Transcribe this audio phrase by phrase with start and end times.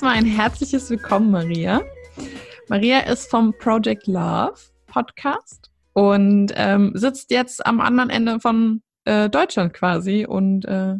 [0.00, 1.82] Erstmal ein herzliches Willkommen, Maria.
[2.70, 4.54] Maria ist vom Project Love
[4.86, 10.94] Podcast und ähm, sitzt jetzt am anderen Ende von äh, Deutschland quasi und äh,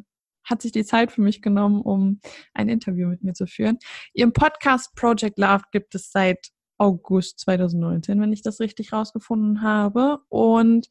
[0.44, 2.20] hat sich die Zeit für mich genommen, um
[2.52, 3.78] ein Interview mit mir zu führen.
[4.12, 10.18] Ihren Podcast Project Love gibt es seit August 2019, wenn ich das richtig rausgefunden habe.
[10.28, 10.90] Und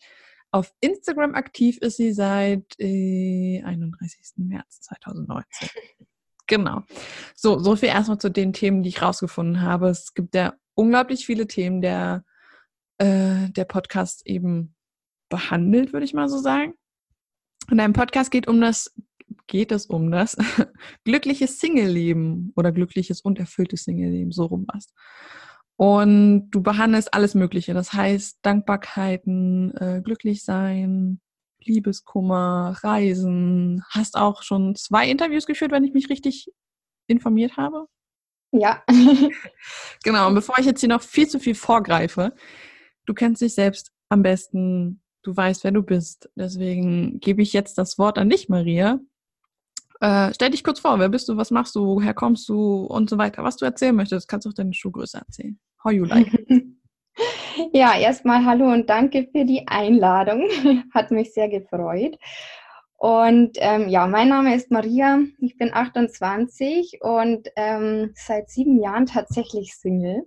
[0.50, 4.32] auf Instagram aktiv ist sie seit äh, 31.
[4.38, 5.70] März 2019.
[6.50, 6.82] Genau.
[7.36, 9.90] So, so viel erstmal zu den Themen, die ich rausgefunden habe.
[9.90, 12.26] Es gibt ja unglaublich viele Themen, der
[12.98, 14.76] äh, der Podcast eben
[15.30, 16.74] behandelt, würde ich mal so sagen.
[17.70, 18.94] Und deinem Podcast geht um das
[19.46, 20.38] geht es um das
[21.06, 24.94] glückliche Single-Leben oder glückliches und erfülltes Single-Leben, so rum was.
[25.76, 27.74] Und du behandelst alles Mögliche.
[27.74, 31.22] Das heißt Dankbarkeiten, äh, glücklich sein,
[31.64, 33.84] Liebeskummer, Reisen.
[33.90, 36.52] Hast auch schon zwei Interviews geführt, wenn ich mich richtig
[37.08, 37.88] informiert habe.
[38.52, 38.84] Ja.
[40.04, 42.34] genau, und bevor ich jetzt hier noch viel zu viel vorgreife,
[43.06, 46.30] du kennst dich selbst am besten, du weißt, wer du bist.
[46.36, 49.00] Deswegen gebe ich jetzt das Wort an dich, Maria.
[50.02, 53.10] Äh, stell dich kurz vor, wer bist du, was machst du, woher kommst du und
[53.10, 53.44] so weiter.
[53.44, 55.60] Was du erzählen möchtest, kannst du auch deine Schuhgröße erzählen.
[55.84, 56.28] How you like.
[57.74, 60.48] Ja, erstmal hallo und danke für die Einladung.
[60.94, 62.18] Hat mich sehr gefreut.
[62.98, 69.06] Und ähm, ja, mein Name ist Maria, ich bin 28 und ähm, seit sieben Jahren
[69.06, 70.26] tatsächlich Single.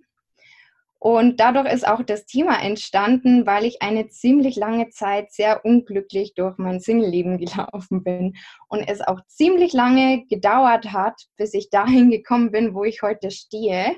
[0.99, 6.35] Und dadurch ist auch das Thema entstanden, weil ich eine ziemlich lange Zeit sehr unglücklich
[6.35, 8.35] durch mein Single-Leben gelaufen bin
[8.69, 13.31] und es auch ziemlich lange gedauert hat, bis ich dahin gekommen bin, wo ich heute
[13.31, 13.97] stehe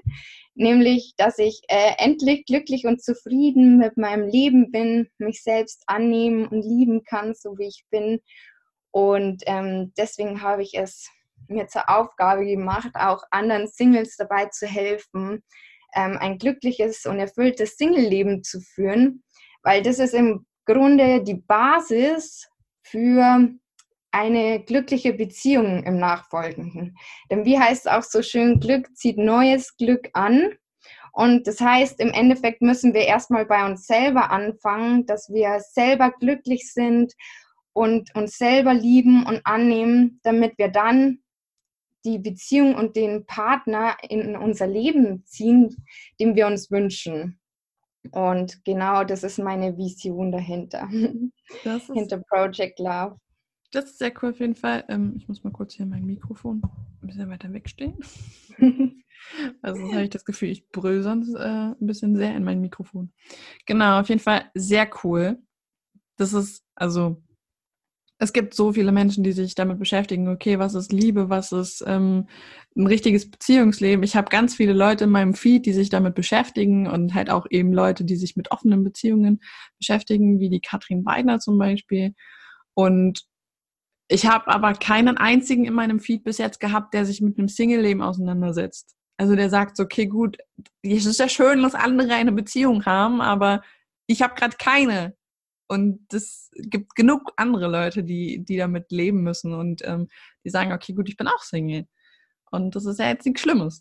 [0.54, 6.46] nämlich dass ich äh, endlich glücklich und zufrieden mit meinem Leben bin, mich selbst annehmen
[6.46, 8.20] und lieben kann, so wie ich bin.
[8.90, 11.08] Und ähm, deswegen habe ich es
[11.48, 15.42] mir zur Aufgabe gemacht, auch anderen Singles dabei zu helfen,
[15.94, 19.22] ähm, ein glückliches und erfülltes Single-Leben zu führen,
[19.62, 22.48] weil das ist im Grunde die Basis
[22.82, 23.50] für
[24.14, 26.96] eine glückliche Beziehung im Nachfolgenden.
[27.30, 30.54] Denn wie heißt es auch so schön, Glück zieht neues Glück an.
[31.12, 36.12] Und das heißt, im Endeffekt müssen wir erstmal bei uns selber anfangen, dass wir selber
[36.12, 37.12] glücklich sind
[37.72, 41.18] und uns selber lieben und annehmen, damit wir dann
[42.04, 45.84] die Beziehung und den Partner in unser Leben ziehen,
[46.20, 47.40] den wir uns wünschen.
[48.12, 50.88] Und genau das ist meine Vision dahinter.
[51.94, 53.16] Hinter Project Love.
[53.74, 54.84] Das ist sehr cool auf jeden Fall.
[54.88, 56.62] Ähm, ich muss mal kurz hier mein Mikrofon
[57.02, 57.98] ein bisschen weiter wegstehen.
[59.62, 63.12] also habe ich das Gefühl, ich brülle sonst äh, ein bisschen sehr in mein Mikrofon.
[63.66, 65.42] Genau, auf jeden Fall sehr cool.
[66.16, 67.20] Das ist, also,
[68.18, 71.82] es gibt so viele Menschen, die sich damit beschäftigen, okay, was ist Liebe, was ist
[71.84, 72.28] ähm,
[72.76, 74.04] ein richtiges Beziehungsleben.
[74.04, 77.46] Ich habe ganz viele Leute in meinem Feed, die sich damit beschäftigen und halt auch
[77.50, 79.40] eben Leute, die sich mit offenen Beziehungen
[79.78, 82.14] beschäftigen, wie die Katrin Weidner zum Beispiel.
[82.74, 83.26] Und
[84.08, 87.48] ich habe aber keinen einzigen in meinem Feed bis jetzt gehabt, der sich mit einem
[87.48, 88.94] Single-Leben auseinandersetzt.
[89.16, 90.38] Also der sagt, okay, gut,
[90.82, 93.62] es ist ja schön, dass andere eine Beziehung haben, aber
[94.06, 95.16] ich habe gerade keine.
[95.66, 100.08] Und es gibt genug andere Leute, die, die damit leben müssen und ähm,
[100.44, 101.86] die sagen, okay, gut, ich bin auch Single.
[102.50, 103.80] Und das ist ja jetzt nichts Schlimmes.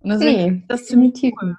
[0.00, 1.56] Und deswegen nee, das ziemlich cool.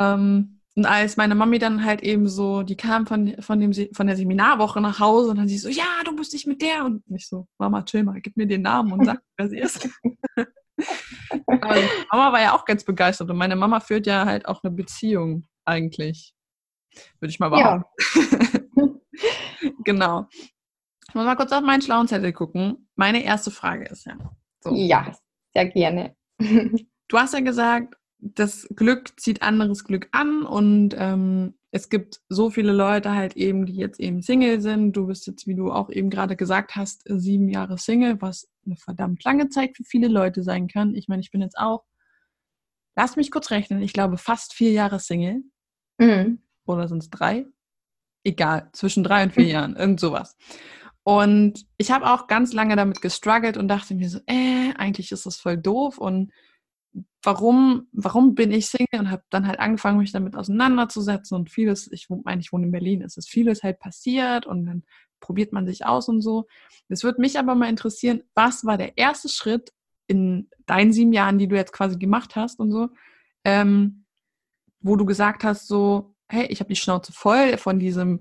[0.00, 4.06] ähm, und als meine Mami dann halt eben so, die kam von, von, dem, von
[4.06, 6.84] der Seminarwoche nach Hause und dann sie so, ja, du musst dich mit der.
[6.84, 9.88] Und ich so, Mama, chill mal, gib mir den Namen und sag, wer sie ist.
[11.46, 11.76] Aber
[12.10, 15.46] Mama war ja auch ganz begeistert und meine Mama führt ja halt auch eine Beziehung
[15.64, 16.34] eigentlich.
[17.20, 17.84] Würde ich mal behaupten.
[18.74, 18.88] Ja.
[19.84, 20.26] genau.
[21.08, 22.88] Ich muss mal kurz auf meinen schlauen Zettel gucken.
[22.96, 24.16] Meine erste Frage ist ja.
[24.60, 24.74] So.
[24.74, 25.12] Ja,
[25.54, 26.16] sehr gerne.
[27.08, 27.94] Du hast ja gesagt,
[28.24, 33.66] das Glück zieht anderes Glück an und ähm, es gibt so viele Leute halt eben,
[33.66, 34.92] die jetzt eben Single sind.
[34.92, 38.76] Du bist jetzt, wie du auch eben gerade gesagt hast, sieben Jahre Single, was eine
[38.76, 40.94] verdammt lange Zeit für viele Leute sein kann.
[40.94, 41.84] Ich meine, ich bin jetzt auch,
[42.96, 45.42] lass mich kurz rechnen, ich glaube fast vier Jahre Single.
[45.98, 46.38] Mhm.
[46.64, 47.44] Oder sind es drei?
[48.22, 49.50] Egal, zwischen drei und vier mhm.
[49.50, 50.36] Jahren, irgend sowas.
[51.02, 55.26] Und ich habe auch ganz lange damit gestruggelt und dachte mir so, äh, eigentlich ist
[55.26, 56.32] das voll doof und
[57.22, 61.90] warum, warum bin ich Single und habe dann halt angefangen, mich damit auseinanderzusetzen und vieles,
[61.90, 64.84] ich meine, ich wohne in Berlin, es ist vieles halt passiert und dann
[65.20, 66.46] probiert man sich aus und so.
[66.88, 69.72] Es würde mich aber mal interessieren, was war der erste Schritt
[70.06, 72.90] in deinen sieben Jahren, die du jetzt quasi gemacht hast und so,
[73.44, 74.04] ähm,
[74.80, 78.20] wo du gesagt hast, so, hey, ich habe die Schnauze voll von diesem,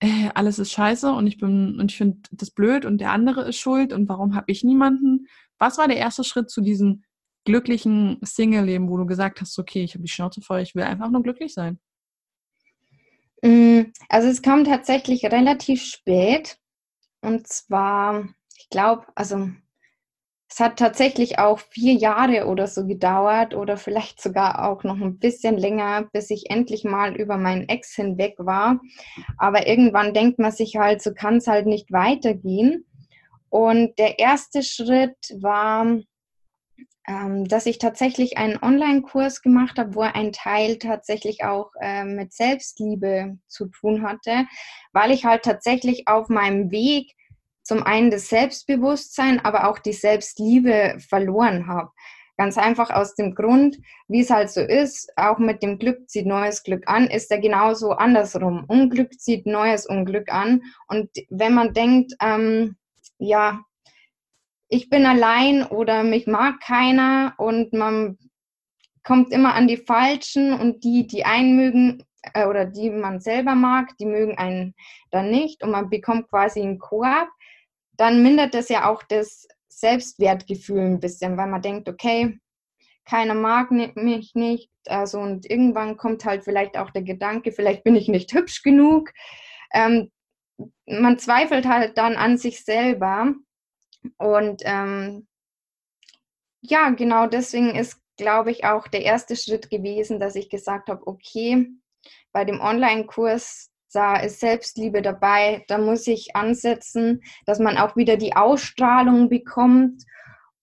[0.00, 3.48] äh, alles ist scheiße und ich bin und ich finde das blöd und der andere
[3.48, 5.26] ist schuld und warum habe ich niemanden?
[5.58, 7.04] Was war der erste Schritt zu diesem
[7.44, 11.10] glücklichen Single-Leben, wo du gesagt hast, okay, ich habe die Schnauze voll, ich will einfach
[11.10, 11.78] nur glücklich sein?
[13.42, 16.58] Mm, also es kam tatsächlich relativ spät.
[17.20, 19.50] Und zwar, ich glaube, also
[20.52, 25.18] es hat tatsächlich auch vier Jahre oder so gedauert oder vielleicht sogar auch noch ein
[25.18, 28.78] bisschen länger, bis ich endlich mal über meinen Ex hinweg war.
[29.38, 32.84] Aber irgendwann denkt man sich halt, so kann es halt nicht weitergehen.
[33.48, 36.00] Und der erste Schritt war,
[37.08, 42.32] ähm, dass ich tatsächlich einen Online-Kurs gemacht habe, wo ein Teil tatsächlich auch äh, mit
[42.32, 44.46] Selbstliebe zu tun hatte,
[44.92, 47.12] weil ich halt tatsächlich auf meinem Weg
[47.62, 51.90] zum einen das Selbstbewusstsein, aber auch die Selbstliebe verloren habe.
[52.38, 53.78] Ganz einfach aus dem Grund,
[54.08, 57.38] wie es halt so ist, auch mit dem Glück zieht neues Glück an, ist er
[57.38, 58.64] genauso andersrum.
[58.68, 60.62] Unglück zieht neues Unglück an.
[60.88, 62.76] Und wenn man denkt, ähm,
[63.18, 63.60] ja,
[64.72, 68.16] ich bin allein oder mich mag keiner und man
[69.04, 73.54] kommt immer an die Falschen und die, die einen mögen äh, oder die man selber
[73.54, 74.74] mag, die mögen einen
[75.10, 77.28] dann nicht und man bekommt quasi einen Koop,
[77.98, 82.40] dann mindert das ja auch das Selbstwertgefühl ein bisschen, weil man denkt, okay,
[83.04, 84.70] keiner mag mich nicht.
[84.86, 89.12] Also und irgendwann kommt halt vielleicht auch der Gedanke, vielleicht bin ich nicht hübsch genug.
[89.74, 90.10] Ähm,
[90.86, 93.34] man zweifelt halt dann an sich selber.
[94.18, 95.26] Und ähm,
[96.60, 101.06] ja, genau deswegen ist, glaube ich, auch der erste Schritt gewesen, dass ich gesagt habe,
[101.06, 101.68] okay,
[102.32, 108.16] bei dem Online-Kurs da ist Selbstliebe dabei, da muss ich ansetzen, dass man auch wieder
[108.16, 110.04] die Ausstrahlung bekommt.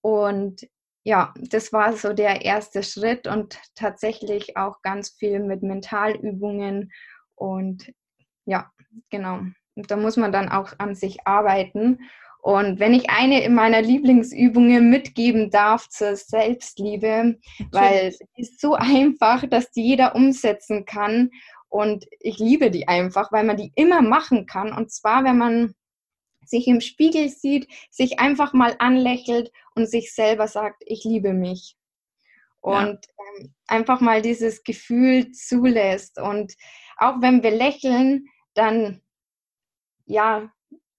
[0.02, 0.68] Und
[1.04, 6.92] ja, das war so der erste Schritt und tatsächlich auch ganz viel mit Mentalübungen.
[7.36, 7.92] Und
[8.46, 8.72] ja,
[9.10, 9.42] genau.
[9.76, 12.00] Und da muss man dann auch an sich arbeiten.
[12.42, 17.72] Und wenn ich eine in meiner Lieblingsübungen mitgeben darf zur Selbstliebe, Natürlich.
[17.72, 21.32] weil sie ist so einfach, dass die jeder umsetzen kann
[21.68, 24.74] und ich liebe die einfach, weil man die immer machen kann.
[24.74, 25.76] Und zwar, wenn man
[26.46, 31.78] sich im Spiegel sieht, sich einfach mal anlächelt und sich selber sagt, ich liebe mich.
[32.62, 33.24] Und ja.
[33.40, 36.20] ähm, einfach mal dieses Gefühl zulässt.
[36.20, 36.56] Und
[36.98, 39.02] auch wenn wir lächeln, dann
[40.06, 40.52] ja,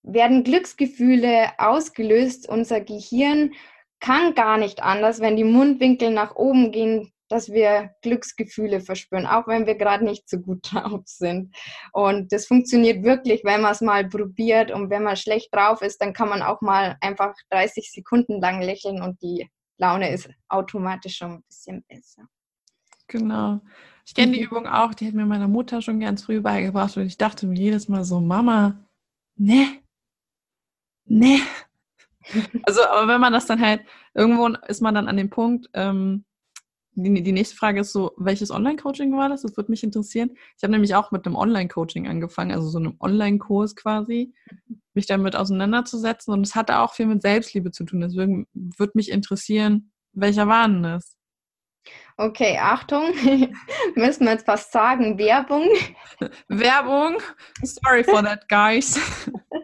[0.02, 2.49] werden Glücksgefühle ausgelöst.
[2.49, 3.52] Unser Gehirn
[4.00, 9.47] kann gar nicht anders, wenn die Mundwinkel nach oben gehen, dass wir Glücksgefühle verspüren, auch
[9.47, 11.55] wenn wir gerade nicht so gut drauf sind.
[11.93, 14.70] Und das funktioniert wirklich, wenn man es mal probiert.
[14.70, 18.61] Und wenn man schlecht drauf ist, dann kann man auch mal einfach 30 Sekunden lang
[18.61, 19.49] lächeln und die
[19.79, 22.26] Laune ist automatisch schon ein bisschen besser.
[23.06, 23.61] Genau.
[24.06, 24.47] Ich kenne die mhm.
[24.47, 27.58] Übung auch, die hat mir meine Mutter schon ganz früh beigebracht und ich dachte mir
[27.58, 28.85] jedes Mal so, Mama,
[29.37, 29.79] ne,
[31.10, 31.40] ne.
[32.62, 33.82] Also, aber wenn man das dann halt,
[34.14, 36.24] irgendwo ist man dann an dem Punkt, ähm,
[36.94, 39.42] die, die nächste Frage ist so, welches Online-Coaching war das?
[39.42, 40.30] Das würde mich interessieren.
[40.56, 44.35] Ich habe nämlich auch mit einem Online-Coaching angefangen, also so einem Online-Kurs quasi,
[44.94, 46.32] mich damit auseinanderzusetzen.
[46.32, 48.00] Und es hatte auch viel mit Selbstliebe zu tun.
[48.00, 51.16] Deswegen würde mich interessieren, welcher war denn das?
[52.16, 53.14] Okay, Achtung,
[53.94, 55.68] müssen wir jetzt fast sagen, Werbung.
[56.49, 57.18] Werbung,
[57.62, 59.00] sorry for that, guys.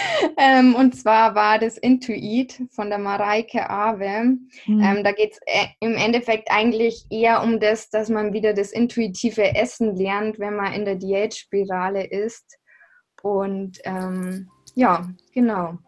[0.36, 4.36] ähm, und zwar war das Intuit von der Mareike Awe.
[4.66, 4.80] Mhm.
[4.80, 8.72] Ähm, da geht es äh, im Endeffekt eigentlich eher um das, dass man wieder das
[8.72, 12.58] intuitive Essen lernt, wenn man in der Diätspirale ist.
[13.22, 15.78] Und ähm, ja, genau.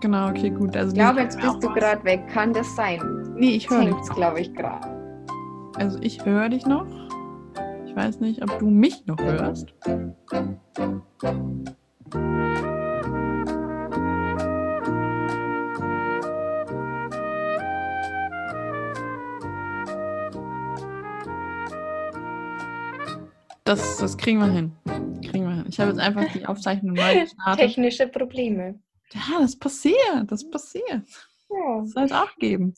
[0.00, 0.76] Genau, okay, gut.
[0.76, 2.26] Also ich glaube, jetzt bist du gerade weg.
[2.28, 3.00] Kann das sein?
[3.36, 4.08] Nee, ich höre dich.
[4.14, 4.88] glaube ich, gerade.
[5.76, 6.86] Also ich höre dich noch.
[7.86, 9.74] Ich weiß nicht, ob du mich noch hörst.
[23.70, 24.72] Das, das kriegen wir hin.
[25.22, 25.66] Kriegen wir hin.
[25.68, 27.66] Ich habe jetzt einfach die Aufzeichnung neu gestartet.
[27.66, 28.80] Technische Probleme.
[29.12, 30.24] Ja, das passiert.
[30.26, 31.06] Das passiert.
[31.48, 31.86] Ja.
[31.86, 32.74] Soll es auch geben.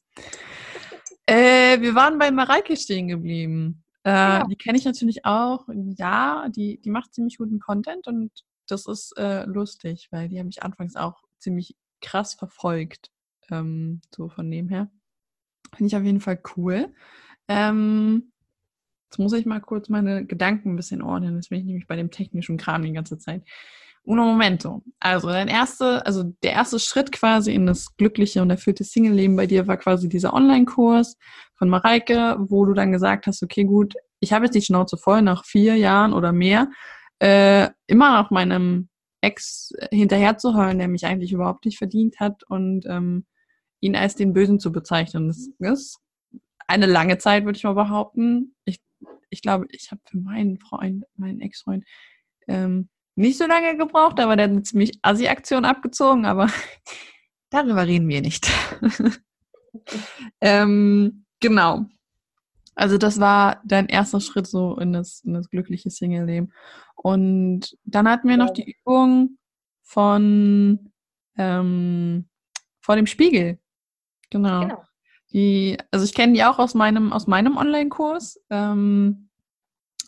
[1.24, 3.82] Äh, wir waren bei Mareike stehen geblieben.
[4.04, 4.44] Äh, ja.
[4.44, 5.66] Die kenne ich natürlich auch.
[5.96, 8.30] Ja, die, die macht ziemlich guten Content und
[8.68, 13.10] das ist äh, lustig, weil die habe ich anfangs auch ziemlich krass verfolgt.
[13.50, 14.90] Ähm, so von dem her.
[15.74, 16.92] Finde ich auf jeden Fall cool.
[17.48, 18.31] Ähm,
[19.12, 21.34] Jetzt muss ich mal kurz meine Gedanken ein bisschen ordnen.
[21.34, 23.42] Jetzt bin ich nämlich bei dem technischen Kram die ganze Zeit.
[24.04, 24.82] Uno momento.
[25.00, 29.46] Also dein erste, also der erste Schritt quasi in das glückliche und erfüllte Single-Leben bei
[29.46, 31.18] dir war quasi dieser Online-Kurs
[31.56, 35.20] von Mareike, wo du dann gesagt hast, okay, gut, ich habe jetzt die Schnauze voll
[35.20, 36.70] nach vier Jahren oder mehr,
[37.18, 38.88] äh, immer noch meinem
[39.20, 43.26] Ex hinterherzuheulen, der mich eigentlich überhaupt nicht verdient hat und ähm,
[43.80, 45.28] ihn als den Bösen zu bezeichnen.
[45.28, 45.98] Das, das
[46.66, 48.54] eine lange Zeit, würde ich mal behaupten.
[48.64, 48.80] Ich,
[49.30, 51.84] ich glaube, ich habe für meinen Freund, meinen Ex-Freund,
[52.48, 56.48] ähm, nicht so lange gebraucht, aber der hat eine ziemlich Assi-Aktion abgezogen, aber
[57.50, 58.50] darüber reden wir nicht.
[60.40, 61.86] ähm, genau.
[62.74, 66.52] Also das war dein erster Schritt so in das, in das glückliche Single-Leben.
[66.96, 69.36] Und dann hatten wir noch die Übung
[69.82, 70.92] von
[71.36, 72.28] ähm,
[72.80, 73.58] vor dem Spiegel.
[74.30, 74.60] Genau.
[74.60, 74.84] genau.
[75.32, 78.40] Die, also ich kenne die auch aus meinem, aus meinem Online-Kurs.
[78.50, 79.28] Ähm,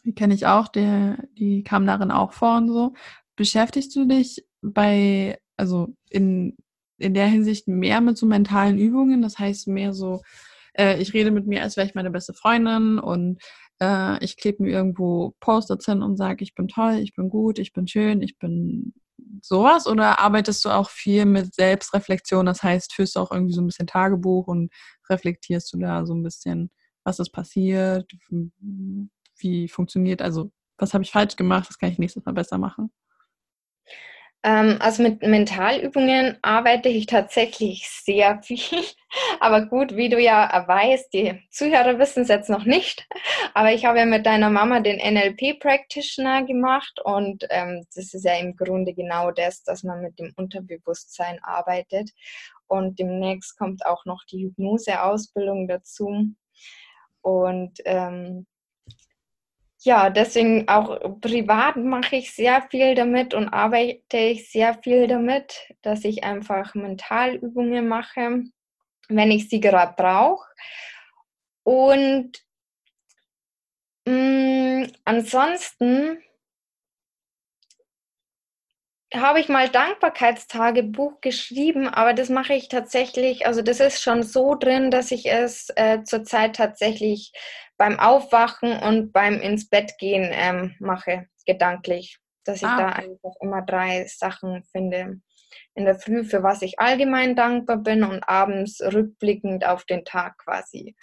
[0.05, 2.93] die kenne ich auch, der, die kam darin auch vor und so.
[3.37, 6.57] Beschäftigst du dich bei, also in,
[6.99, 9.23] in der Hinsicht mehr mit so mentalen Übungen?
[9.23, 10.21] Das heißt mehr so,
[10.75, 13.41] äh, ich rede mit mir, als wäre ich meine beste Freundin und
[13.81, 17.59] äh, ich klebe mir irgendwo Post-its hin und sage, ich bin toll, ich bin gut,
[17.59, 18.93] ich bin schön, ich bin
[19.43, 22.47] sowas oder arbeitest du auch viel mit Selbstreflexion?
[22.47, 24.73] Das heißt, führst du auch irgendwie so ein bisschen Tagebuch und
[25.11, 26.71] reflektierst du da so ein bisschen,
[27.05, 28.11] was ist passiert,
[29.39, 32.91] wie funktioniert, also was habe ich falsch gemacht, was kann ich nächstes Mal besser machen?
[34.45, 38.85] Ähm, also mit Mentalübungen arbeite ich tatsächlich sehr viel.
[39.41, 43.07] Aber gut, wie du ja weißt, die Zuhörer wissen es jetzt noch nicht,
[43.55, 48.25] aber ich habe ja mit deiner Mama den NLP Practitioner gemacht und ähm, das ist
[48.25, 52.11] ja im Grunde genau das, dass man mit dem Unterbewusstsein arbeitet.
[52.67, 56.35] Und demnächst kommt auch noch die Hypnose-Ausbildung dazu.
[57.23, 58.47] Und ähm,
[59.85, 65.75] ja, deswegen auch privat mache ich sehr viel damit und arbeite ich sehr viel damit,
[65.83, 68.45] dass ich einfach Mentalübungen mache,
[69.09, 70.47] wenn ich sie gerade brauche.
[71.65, 72.33] Und
[74.07, 76.19] mh, mm, ansonsten
[79.15, 84.55] habe ich mal Dankbarkeitstagebuch geschrieben, aber das mache ich tatsächlich, also das ist schon so
[84.55, 87.33] drin, dass ich es äh, zurzeit tatsächlich
[87.77, 92.19] beim Aufwachen und beim ins Bett gehen ähm, mache, gedanklich.
[92.45, 92.77] Dass ich ah.
[92.77, 95.21] da einfach immer drei Sachen finde.
[95.75, 100.39] In der Früh, für was ich allgemein dankbar bin und abends rückblickend auf den Tag
[100.39, 100.95] quasi.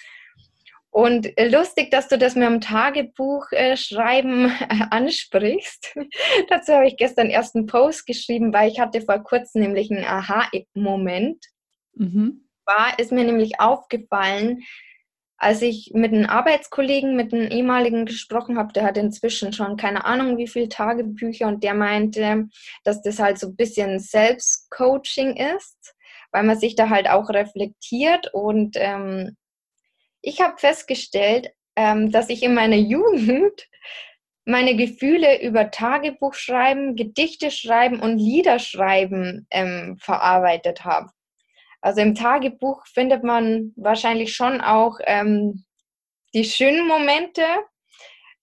[0.92, 5.96] Und lustig, dass du das mit dem Tagebuch äh, schreiben äh, ansprichst.
[6.50, 10.04] Dazu habe ich gestern erst einen Post geschrieben, weil ich hatte vor kurzem nämlich einen
[10.04, 11.46] Aha-Moment.
[11.94, 12.50] Mhm.
[12.66, 14.64] War ist mir nämlich aufgefallen,
[15.38, 20.06] als ich mit einem Arbeitskollegen, mit einem ehemaligen gesprochen habe, der hat inzwischen schon keine
[20.06, 22.48] Ahnung wie viele Tagebücher und der meinte,
[22.84, 25.96] dass das halt so ein bisschen Selbstcoaching ist,
[26.32, 29.36] weil man sich da halt auch reflektiert und ähm,
[30.22, 33.68] ich habe festgestellt, ähm, dass ich in meiner Jugend
[34.46, 41.10] meine Gefühle über Tagebuch schreiben, Gedichte schreiben und Lieder schreiben ähm, verarbeitet habe.
[41.82, 45.66] Also im Tagebuch findet man wahrscheinlich schon auch ähm,
[46.34, 47.44] die schönen Momente,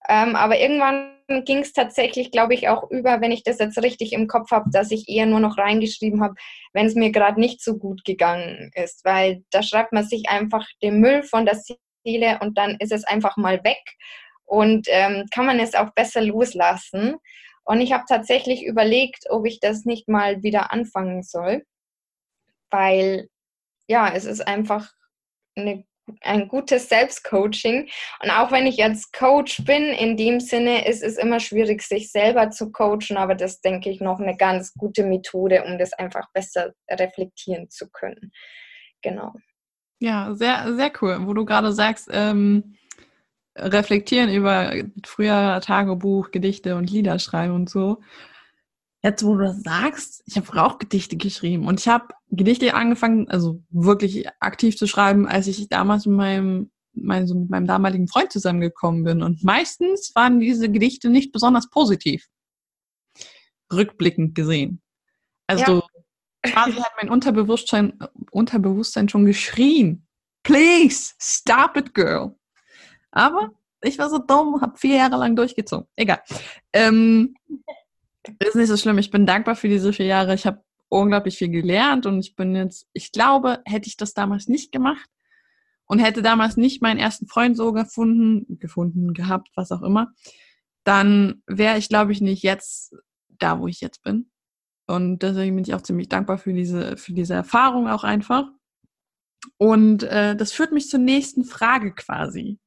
[0.07, 4.13] ähm, aber irgendwann ging es tatsächlich, glaube ich, auch über, wenn ich das jetzt richtig
[4.13, 6.35] im Kopf habe, dass ich eher nur noch reingeschrieben habe,
[6.73, 10.65] wenn es mir gerade nicht so gut gegangen ist, weil da schreibt man sich einfach
[10.81, 13.81] den Müll von der Seele und dann ist es einfach mal weg.
[14.45, 17.17] Und ähm, kann man es auch besser loslassen.
[17.63, 21.63] Und ich habe tatsächlich überlegt, ob ich das nicht mal wieder anfangen soll.
[22.71, 23.29] Weil
[23.87, 24.91] ja, es ist einfach
[25.55, 25.83] eine,
[26.21, 27.89] ein gutes Selbstcoaching.
[28.21, 32.11] Und auch wenn ich jetzt Coach bin, in dem Sinne ist es immer schwierig, sich
[32.11, 36.27] selber zu coachen, aber das denke ich noch eine ganz gute Methode, um das einfach
[36.33, 38.31] besser reflektieren zu können.
[39.01, 39.33] Genau.
[39.99, 41.17] Ja, sehr, sehr cool.
[41.21, 42.75] Wo du gerade sagst, ähm,
[43.55, 44.73] reflektieren über
[45.05, 48.01] früher Tagebuch, Gedichte und Lieder schreiben und so.
[49.01, 53.29] Jetzt, wo du das sagst, ich habe auch Gedichte geschrieben und ich habe Gedichte angefangen,
[53.29, 58.09] also wirklich aktiv zu schreiben, als ich damals mit meinem, mein, so mit meinem damaligen
[58.09, 59.23] Freund zusammengekommen bin.
[59.23, 62.27] Und meistens waren diese Gedichte nicht besonders positiv.
[63.71, 64.81] Rückblickend gesehen.
[65.47, 65.81] Also
[66.45, 66.51] ja.
[66.51, 67.97] quasi hat mein Unterbewusstsein,
[68.31, 70.05] Unterbewusstsein schon geschrien.
[70.43, 72.35] Please, stop it, girl.
[73.11, 73.51] Aber
[73.81, 75.87] ich war so dumm, habe vier Jahre lang durchgezogen.
[75.95, 76.21] Egal.
[76.73, 77.35] Ähm,
[78.39, 78.97] ist nicht so schlimm.
[78.97, 80.33] Ich bin dankbar für diese vier Jahre.
[80.33, 84.47] Ich habe unglaublich viel gelernt und ich bin jetzt, ich glaube, hätte ich das damals
[84.47, 85.09] nicht gemacht
[85.85, 90.13] und hätte damals nicht meinen ersten Freund so gefunden, gefunden, gehabt, was auch immer,
[90.83, 92.95] dann wäre ich, glaube ich, nicht jetzt
[93.27, 94.29] da, wo ich jetzt bin.
[94.87, 98.45] Und deswegen bin ich auch ziemlich dankbar für diese, für diese Erfahrung auch einfach.
[99.57, 102.59] Und äh, das führt mich zur nächsten Frage quasi.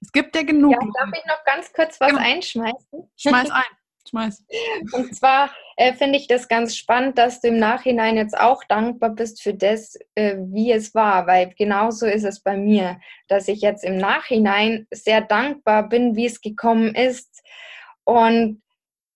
[0.00, 0.72] Es gibt ja genug.
[0.72, 2.22] Ja, darf ich noch ganz kurz was genau.
[2.22, 3.10] einschmeißen?
[3.16, 3.62] Schmeiß ein.
[4.08, 4.44] Schmeiß.
[4.92, 9.10] Und zwar äh, finde ich das ganz spannend, dass du im Nachhinein jetzt auch dankbar
[9.10, 12.98] bist für das, äh, wie es war, weil genauso ist es bei mir,
[13.28, 17.42] dass ich jetzt im Nachhinein sehr dankbar bin, wie es gekommen ist.
[18.04, 18.62] Und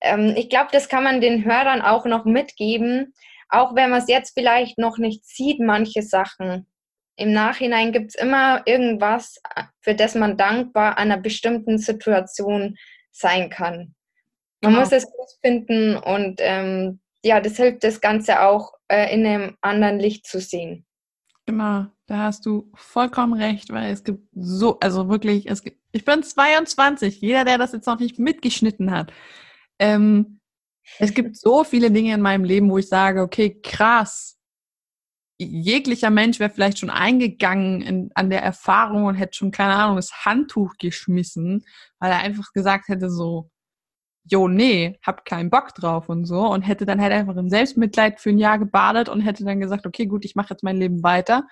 [0.03, 3.15] ähm, ich glaube, das kann man den Hörern auch noch mitgeben,
[3.49, 6.67] auch wenn man es jetzt vielleicht noch nicht sieht, manche Sachen.
[7.17, 9.41] Im Nachhinein gibt es immer irgendwas,
[9.81, 12.77] für das man dankbar einer bestimmten Situation
[13.11, 13.95] sein kann.
[14.63, 14.85] Man genau.
[14.85, 19.57] muss es gut finden und ähm, ja, das hilft das Ganze auch äh, in einem
[19.61, 20.87] anderen Licht zu sehen.
[21.47, 26.05] Genau, da hast du vollkommen recht, weil es gibt so, also wirklich, es gibt, ich
[26.05, 29.13] bin 22, jeder, der das jetzt noch nicht mitgeschnitten hat.
[29.81, 30.41] Ähm,
[30.99, 34.39] es gibt so viele Dinge in meinem Leben, wo ich sage, okay, krass,
[35.39, 39.97] jeglicher Mensch wäre vielleicht schon eingegangen in, an der Erfahrung und hätte schon, keine Ahnung,
[39.97, 41.65] das Handtuch geschmissen,
[41.99, 43.51] weil er einfach gesagt hätte so,
[44.25, 48.21] jo, nee, hab keinen Bock drauf und so und hätte dann halt einfach im Selbstmitleid
[48.21, 51.03] für ein Jahr gebadet und hätte dann gesagt, okay, gut, ich mache jetzt mein Leben
[51.03, 51.47] weiter.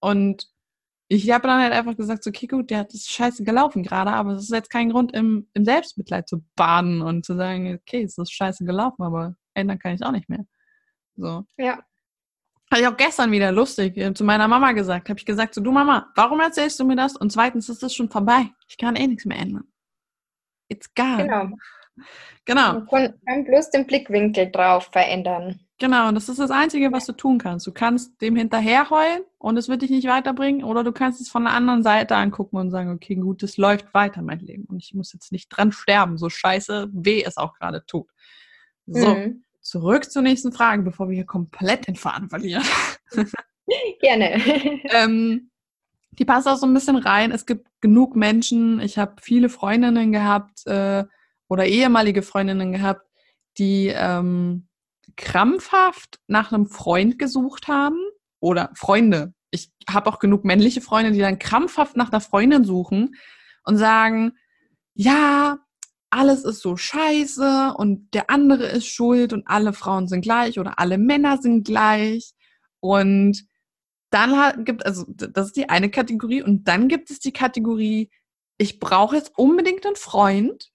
[0.00, 0.48] Und
[1.08, 4.32] ich habe dann halt einfach gesagt, okay, gut, der hat das scheiße gelaufen gerade, aber
[4.32, 8.18] es ist jetzt kein Grund, im, im Selbstmitleid zu baden und zu sagen, okay, es
[8.18, 10.44] ist scheiße gelaufen, aber ändern kann ich es auch nicht mehr.
[11.16, 11.44] So.
[11.56, 11.82] Ja.
[12.70, 15.08] Habe ich auch gestern wieder lustig äh, zu meiner Mama gesagt.
[15.08, 17.16] Habe ich gesagt, so du Mama, warum erzählst du mir das?
[17.16, 18.50] Und zweitens ist das schon vorbei.
[18.68, 19.64] Ich kann eh nichts mehr ändern.
[20.68, 21.24] It's gone.
[21.24, 21.56] Genau.
[22.44, 22.82] Genau.
[22.90, 25.60] Man kann bloß den Blickwinkel drauf verändern.
[25.80, 27.66] Genau, und das ist das Einzige, was du tun kannst.
[27.66, 31.44] Du kannst dem hinterherheulen und es wird dich nicht weiterbringen, oder du kannst es von
[31.44, 34.64] der anderen Seite angucken und sagen, okay, gut, es läuft weiter, mein Leben.
[34.64, 38.08] Und ich muss jetzt nicht dran sterben, so scheiße weh es auch gerade tut.
[38.86, 39.44] So, mhm.
[39.60, 42.64] zurück zur nächsten Frage, bevor wir hier komplett den Faden verlieren.
[44.00, 44.42] Gerne.
[44.90, 45.50] ähm,
[46.18, 47.30] die passt auch so ein bisschen rein.
[47.30, 51.04] Es gibt genug Menschen, ich habe viele Freundinnen gehabt, äh,
[51.48, 53.06] oder ehemalige Freundinnen gehabt,
[53.58, 54.68] die ähm,
[55.16, 57.98] krampfhaft nach einem Freund gesucht haben
[58.40, 59.34] oder Freunde.
[59.50, 63.16] Ich habe auch genug männliche Freunde, die dann krampfhaft nach einer Freundin suchen
[63.64, 64.32] und sagen,
[64.94, 65.58] ja,
[66.10, 70.78] alles ist so scheiße und der andere ist schuld und alle Frauen sind gleich oder
[70.78, 72.32] alle Männer sind gleich.
[72.80, 73.44] Und
[74.10, 78.10] dann gibt also das ist die eine Kategorie und dann gibt es die Kategorie,
[78.56, 80.70] ich brauche jetzt unbedingt einen Freund,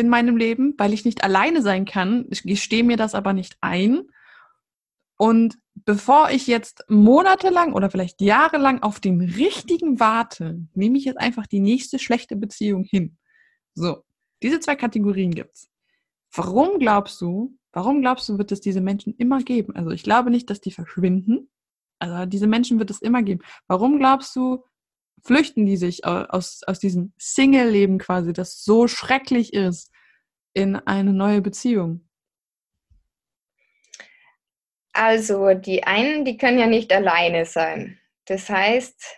[0.00, 2.26] in meinem Leben, weil ich nicht alleine sein kann.
[2.30, 4.02] Ich gestehe mir das aber nicht ein.
[5.16, 11.20] Und bevor ich jetzt monatelang oder vielleicht jahrelang auf den richtigen warte, nehme ich jetzt
[11.20, 13.18] einfach die nächste schlechte Beziehung hin.
[13.74, 14.02] So,
[14.42, 15.68] diese zwei Kategorien gibt's.
[16.34, 19.76] Warum glaubst du, warum glaubst du, wird es diese Menschen immer geben?
[19.76, 21.50] Also ich glaube nicht, dass die verschwinden.
[21.98, 23.42] Also diese Menschen wird es immer geben.
[23.66, 24.64] Warum glaubst du,
[25.22, 29.89] flüchten die sich aus, aus diesem Single-Leben quasi, das so schrecklich ist,
[30.54, 32.08] in eine neue Beziehung?
[34.92, 37.98] Also die einen, die können ja nicht alleine sein.
[38.26, 39.16] Das heißt,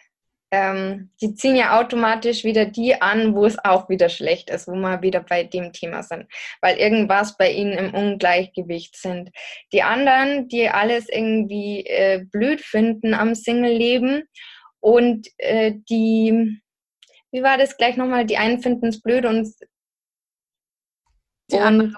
[0.52, 4.74] ähm, die ziehen ja automatisch wieder die an, wo es auch wieder schlecht ist, wo
[4.74, 6.26] wir wieder bei dem Thema sind,
[6.60, 9.30] weil irgendwas bei ihnen im Ungleichgewicht sind.
[9.72, 14.24] Die anderen, die alles irgendwie äh, blöd finden am Single-Leben
[14.80, 16.60] und äh, die,
[17.30, 18.26] wie war das gleich nochmal?
[18.26, 19.48] Die einen finden es blöd und
[21.52, 21.96] die, und, anderen,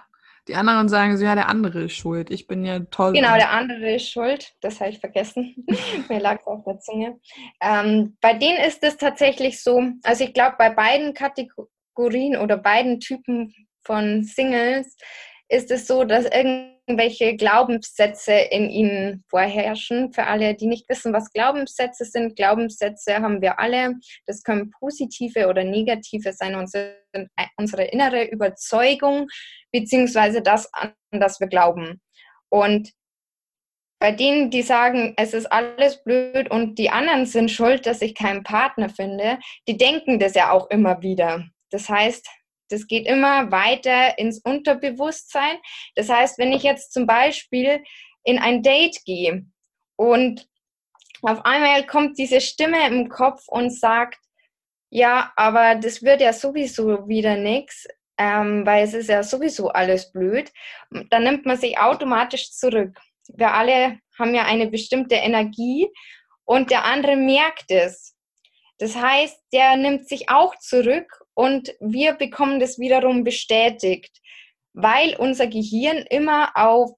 [0.49, 2.31] die anderen sagen so, ja, der andere ist schuld.
[2.31, 3.12] Ich bin ja toll.
[3.12, 4.55] Genau, der andere ist schuld.
[4.61, 5.55] Das habe ich vergessen.
[6.09, 7.19] Mir lag es auf der Zunge.
[7.61, 13.01] Ähm, bei denen ist es tatsächlich so, also ich glaube, bei beiden Kategorien oder beiden
[13.01, 14.97] Typen von Singles
[15.49, 20.13] ist es so, dass irgendwelche Glaubenssätze in ihnen vorherrschen.
[20.13, 23.95] Für alle, die nicht wissen, was Glaubenssätze sind, Glaubenssätze haben wir alle.
[24.27, 26.55] Das können positive oder negative sein.
[26.55, 26.97] Unsere,
[27.57, 29.27] unsere innere Überzeugung
[29.73, 32.01] beziehungsweise das, an das wir glauben.
[32.49, 32.93] Und
[34.01, 38.15] bei denen, die sagen, es ist alles blöd und die anderen sind schuld, dass ich
[38.15, 41.45] keinen Partner finde, die denken das ja auch immer wieder.
[41.71, 42.29] Das heißt,
[42.68, 45.59] das geht immer weiter ins Unterbewusstsein.
[45.94, 47.83] Das heißt, wenn ich jetzt zum Beispiel
[48.24, 49.46] in ein Date gehe
[49.96, 50.46] und
[51.22, 54.18] auf einmal kommt diese Stimme im Kopf und sagt,
[54.90, 57.87] ja, aber das wird ja sowieso wieder nichts,
[58.18, 60.53] ähm, weil es ist ja sowieso alles blöd,
[61.11, 62.96] dann nimmt man sich automatisch zurück.
[63.29, 65.88] Wir alle haben ja eine bestimmte Energie
[66.44, 68.14] und der andere merkt es.
[68.79, 74.20] Das heißt, der nimmt sich auch zurück und wir bekommen das wiederum bestätigt,
[74.73, 76.92] weil unser Gehirn immer auf,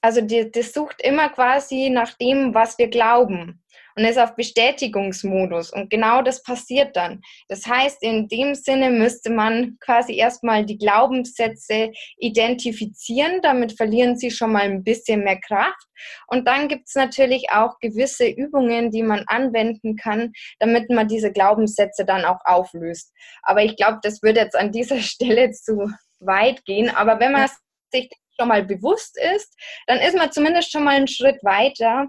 [0.00, 3.61] also das sucht immer quasi nach dem, was wir glauben.
[3.96, 5.72] Und ist auf Bestätigungsmodus.
[5.72, 7.20] Und genau das passiert dann.
[7.48, 13.40] Das heißt, in dem Sinne müsste man quasi erstmal die Glaubenssätze identifizieren.
[13.42, 15.86] Damit verlieren sie schon mal ein bisschen mehr Kraft.
[16.26, 21.32] Und dann gibt es natürlich auch gewisse Übungen, die man anwenden kann, damit man diese
[21.32, 23.12] Glaubenssätze dann auch auflöst.
[23.42, 26.90] Aber ich glaube, das würde jetzt an dieser Stelle zu weit gehen.
[26.90, 27.48] Aber wenn man
[27.92, 29.54] sich schon mal bewusst ist,
[29.86, 32.06] dann ist man zumindest schon mal einen Schritt weiter.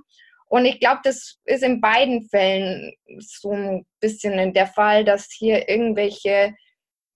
[0.54, 5.68] Und ich glaube, das ist in beiden Fällen so ein bisschen der Fall, dass hier
[5.68, 6.54] irgendwelche,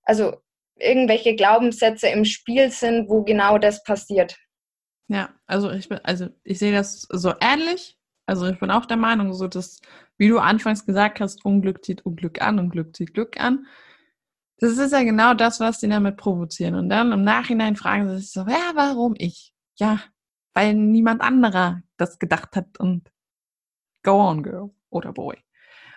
[0.01, 0.37] also
[0.79, 4.35] irgendwelche Glaubenssätze im Spiel sind, wo genau das passiert.
[5.07, 7.95] Ja, also ich bin, also ich sehe das so ähnlich.
[8.25, 9.81] Also ich bin auch der Meinung, so dass,
[10.17, 13.67] wie du anfangs gesagt hast, Unglück zieht Unglück an und Glück zieht Glück an.
[14.57, 16.73] Das ist ja genau das, was die damit provozieren.
[16.73, 19.53] Und dann im Nachhinein fragen sie sich so, ja, warum ich?
[19.75, 20.01] Ja,
[20.55, 23.11] weil niemand anderer das gedacht hat und
[24.07, 25.35] go on, girl oder boy.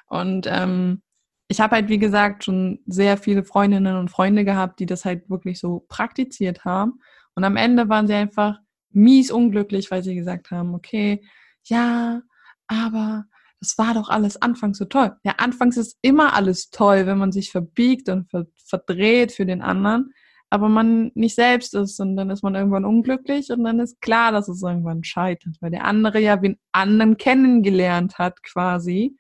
[0.07, 1.03] Und ähm,
[1.49, 5.31] ich habe halt, wie gesagt, schon sehr viele Freundinnen und Freunde gehabt, die das halt
[5.31, 7.01] wirklich so praktiziert haben.
[7.35, 8.59] Und am Ende waren sie einfach
[8.90, 11.25] mies unglücklich, weil sie gesagt haben, okay,
[11.64, 12.23] ja,
[12.66, 13.25] aber
[13.61, 15.12] das war doch alles anfangs so toll.
[15.23, 19.62] Ja, anfangs ist immer alles toll, wenn man sich verbiegt und ver verdreht für den
[19.62, 20.12] anderen,
[20.50, 24.32] aber man nicht selbst ist und dann ist man irgendwann unglücklich und dann ist klar,
[24.32, 29.16] dass es irgendwann scheitert, weil der andere ja den anderen kennengelernt hat quasi.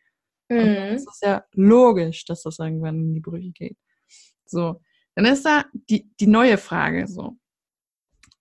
[0.48, 0.58] Mhm.
[0.58, 3.78] Und ist ja logisch, dass das irgendwann in die Brüche geht.
[4.44, 4.82] So,
[5.14, 7.36] dann ist da die, die neue Frage so.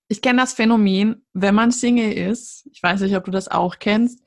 [0.07, 3.77] Ich kenne das Phänomen, wenn man Single ist, ich weiß nicht, ob du das auch
[3.77, 4.23] kennst,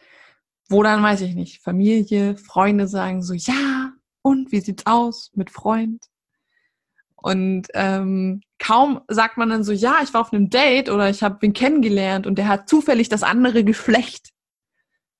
[0.68, 5.50] wo dann, weiß ich nicht, Familie, Freunde sagen so, ja, und wie sieht's aus mit
[5.50, 6.04] Freund?
[7.16, 11.24] Und ähm, kaum sagt man dann so, ja, ich war auf einem Date oder ich
[11.24, 14.30] habe ihn kennengelernt und der hat zufällig das andere Geschlecht.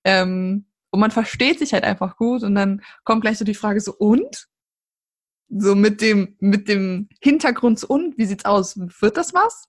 [0.05, 3.81] Ähm, und man versteht sich halt einfach gut und dann kommt gleich so die Frage
[3.81, 4.47] so, und?
[5.49, 8.79] So mit dem, mit dem Hintergrund so, und, wie sieht's aus?
[8.79, 9.65] Wird das was?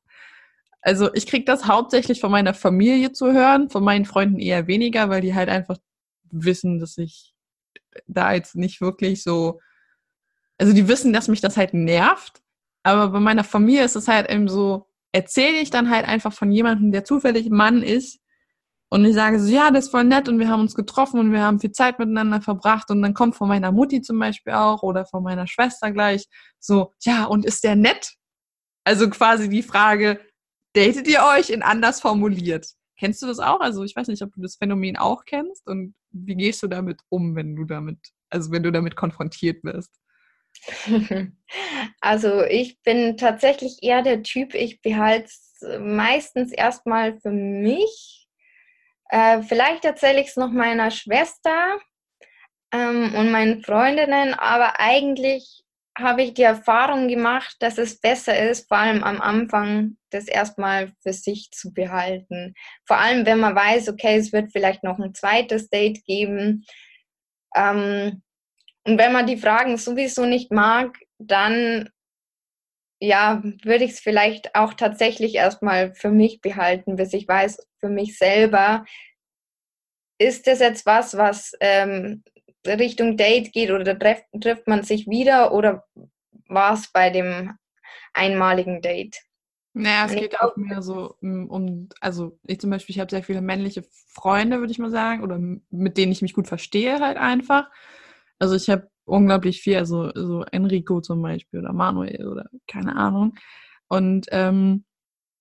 [0.81, 5.09] Also ich kriege das hauptsächlich von meiner Familie zu hören, von meinen Freunden eher weniger,
[5.09, 5.77] weil die halt einfach
[6.29, 7.33] wissen, dass ich
[8.05, 9.59] da jetzt nicht wirklich so,
[10.59, 12.42] also die wissen, dass mich das halt nervt,
[12.83, 16.51] aber bei meiner Familie ist es halt eben so, erzähle ich dann halt einfach von
[16.51, 18.19] jemandem, der zufällig Mann ist
[18.93, 21.31] und ich sage so, ja, das ist voll nett und wir haben uns getroffen und
[21.31, 24.83] wir haben viel Zeit miteinander verbracht und dann kommt von meiner Mutti zum Beispiel auch
[24.83, 26.25] oder von meiner Schwester gleich
[26.59, 28.13] so, ja, und ist der nett?
[28.83, 30.19] Also quasi die Frage,
[30.73, 32.67] datet ihr euch in anders formuliert?
[32.99, 33.61] Kennst du das auch?
[33.61, 37.01] Also ich weiß nicht, ob du das Phänomen auch kennst und wie gehst du damit
[37.09, 37.97] um, wenn du damit,
[38.29, 39.91] also wenn du damit konfrontiert wirst?
[42.01, 48.27] Also ich bin tatsächlich eher der Typ, ich behalte es meistens erstmal für mich.
[49.09, 51.77] Äh, vielleicht erzähle ich es noch meiner Schwester
[52.71, 55.63] ähm, und meinen Freundinnen, aber eigentlich
[55.97, 60.91] habe ich die Erfahrung gemacht, dass es besser ist, vor allem am Anfang, das erstmal
[61.03, 62.55] für sich zu behalten.
[62.85, 66.65] Vor allem, wenn man weiß, okay, es wird vielleicht noch ein zweites Date geben.
[67.55, 68.23] Ähm,
[68.85, 71.89] und wenn man die Fragen sowieso nicht mag, dann
[72.99, 77.89] ja, würde ich es vielleicht auch tatsächlich erstmal für mich behalten, bis ich weiß, für
[77.89, 78.85] mich selber,
[80.17, 82.23] ist das jetzt was, was ähm,
[82.65, 85.85] Richtung Date geht oder trifft, trifft man sich wieder oder
[86.47, 87.57] war es bei dem
[88.13, 89.19] einmaligen Date?
[89.73, 93.23] Naja, es geht auch mehr so mm, um, also ich zum Beispiel, ich habe sehr
[93.23, 95.39] viele männliche Freunde, würde ich mal sagen, oder
[95.71, 97.69] mit denen ich mich gut verstehe halt einfach.
[98.39, 103.35] Also ich habe unglaublich viel, also so Enrico zum Beispiel oder Manuel oder keine Ahnung.
[103.87, 104.85] Und ähm,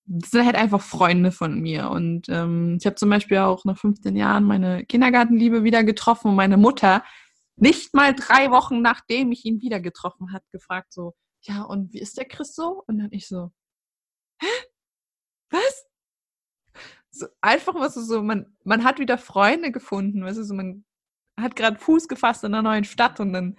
[0.04, 1.90] das sind halt einfach Freunde von mir.
[1.90, 6.36] Und ähm, ich habe zum Beispiel auch nach 15 Jahren meine Kindergartenliebe wieder getroffen und
[6.36, 7.04] meine Mutter,
[7.56, 12.00] nicht mal drei Wochen nachdem ich ihn wieder getroffen hat, gefragt so, ja, und wie
[12.00, 12.82] ist der Chris so?
[12.86, 13.52] Und dann ich so,
[14.40, 14.46] hä?
[15.50, 15.86] Was?
[17.10, 20.84] So, einfach was so, man, man hat wieder Freunde gefunden, weißt du, so, man
[21.42, 23.56] hat gerade Fuß gefasst in einer neuen Stadt und dann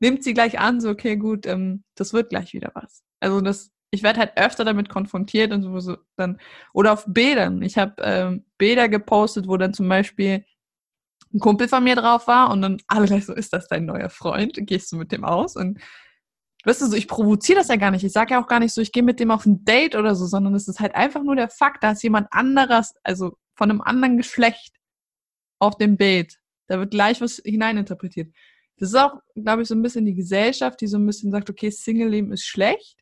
[0.00, 3.02] nimmt sie gleich an, so, okay, gut, ähm, das wird gleich wieder was.
[3.20, 6.38] Also das, ich werde halt öfter damit konfrontiert und so, dann
[6.72, 7.62] oder auf Bildern.
[7.62, 10.44] Ich habe ähm, Bilder gepostet, wo dann zum Beispiel
[11.32, 14.10] ein Kumpel von mir drauf war und dann alle gleich so, ist das dein neuer
[14.10, 14.58] Freund?
[14.62, 15.56] Gehst du mit dem aus?
[15.56, 15.80] Und
[16.64, 18.04] weißt du so, ich provoziere das ja gar nicht.
[18.04, 20.14] Ich sage ja auch gar nicht so, ich gehe mit dem auf ein Date oder
[20.14, 23.70] so, sondern es ist halt einfach nur der Fakt, da ist jemand anderes, also von
[23.70, 24.74] einem anderen Geschlecht
[25.58, 26.38] auf dem Bild.
[26.66, 28.34] Da wird gleich was hineininterpretiert.
[28.78, 31.48] Das ist auch, glaube ich, so ein bisschen die Gesellschaft, die so ein bisschen sagt,
[31.50, 32.98] okay, Single-Leben ist schlecht.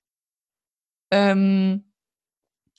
[1.10, 1.92] Ähm,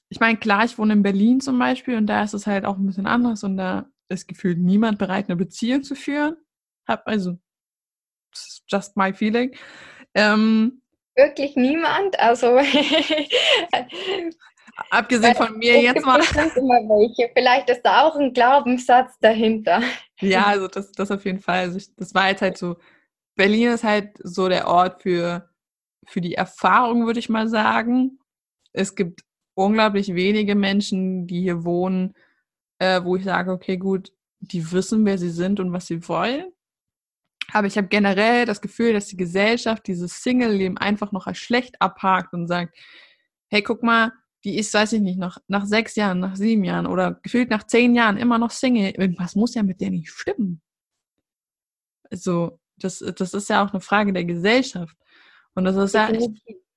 [0.10, 2.78] ich meine, klar, ich wohne in Berlin zum Beispiel und da ist es halt auch
[2.78, 6.38] ein bisschen anders und da ist gefühlt niemand bereit, eine Beziehung zu führen.
[6.88, 7.40] Hab, also,
[8.68, 9.56] just my feeling.
[10.14, 10.82] Ähm,
[11.16, 12.20] Wirklich niemand?
[12.20, 12.48] Also.
[14.90, 16.20] Abgesehen von mir jetzt mal.
[16.20, 17.32] Immer welche.
[17.34, 19.82] Vielleicht ist da auch ein Glaubenssatz dahinter.
[20.20, 21.60] Ja, also das, das auf jeden Fall.
[21.60, 22.78] Also ich, das war jetzt halt so.
[23.36, 25.50] Berlin ist halt so der Ort für,
[26.06, 28.20] für die Erfahrung, würde ich mal sagen.
[28.74, 29.22] Es gibt
[29.56, 32.14] unglaublich wenige Menschen, die hier wohnen,
[32.80, 36.52] äh, wo ich sage, okay, gut, die wissen, wer sie sind und was sie wollen.
[37.52, 41.82] Aber ich habe generell das Gefühl, dass die Gesellschaft dieses Single-Leben einfach noch als schlecht
[41.82, 42.78] abhakt und sagt,
[43.50, 44.12] hey, guck mal,
[44.44, 47.64] die ist, weiß ich nicht, noch nach sechs Jahren, nach sieben Jahren oder gefühlt nach
[47.64, 48.92] zehn Jahren immer noch Single.
[48.92, 50.62] Irgendwas muss ja mit der nicht stimmen.
[52.10, 54.96] Also, das, das ist ja auch eine Frage der Gesellschaft.
[55.56, 56.28] Und das ist ja, ich,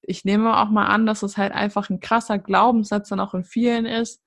[0.03, 3.45] ich nehme auch mal an, dass es halt einfach ein krasser Glaubenssatz dann auch in
[3.45, 4.23] vielen ist,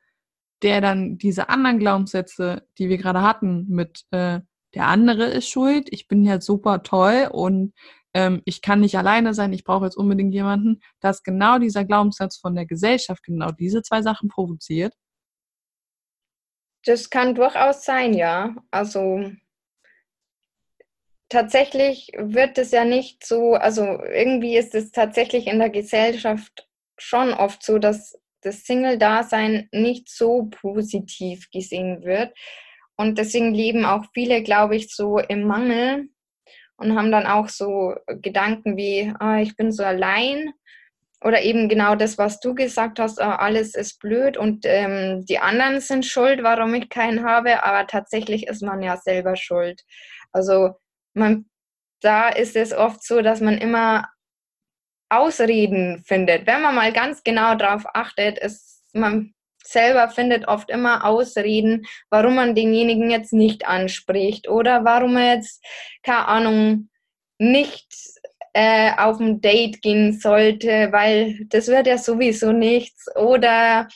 [0.62, 4.42] der dann diese anderen Glaubenssätze, die wir gerade hatten, mit äh,
[4.76, 7.74] der andere ist schuld, ich bin ja super toll und
[8.14, 12.38] ähm, ich kann nicht alleine sein, ich brauche jetzt unbedingt jemanden, dass genau dieser Glaubenssatz
[12.38, 14.94] von der Gesellschaft genau diese zwei Sachen provoziert?
[16.86, 18.56] Das kann durchaus sein, ja.
[18.72, 19.32] Also
[21.30, 26.68] tatsächlich wird es ja nicht so, also irgendwie ist es tatsächlich in der Gesellschaft
[26.98, 32.34] schon oft so, dass das Single-Dasein nicht so positiv gesehen wird.
[32.98, 36.10] Und deswegen leben auch viele, glaube ich, so im Mangel
[36.80, 40.54] und haben dann auch so Gedanken wie, ah, ich bin so allein.
[41.22, 45.40] Oder eben genau das, was du gesagt hast, ah, alles ist blöd und ähm, die
[45.40, 49.84] anderen sind schuld, warum ich keinen habe, aber tatsächlich ist man ja selber schuld.
[50.32, 50.76] Also
[51.14, 51.50] man,
[52.02, 54.08] da ist es oft so, dass man immer
[55.10, 56.48] Ausreden findet.
[56.48, 59.34] Wenn man mal ganz genau darauf achtet, ist man
[59.72, 65.64] selber findet oft immer Ausreden, warum man denjenigen jetzt nicht anspricht oder warum er jetzt,
[66.04, 66.90] keine Ahnung,
[67.38, 67.88] nicht
[68.54, 73.88] äh, auf ein Date gehen sollte, weil das wird ja sowieso nichts oder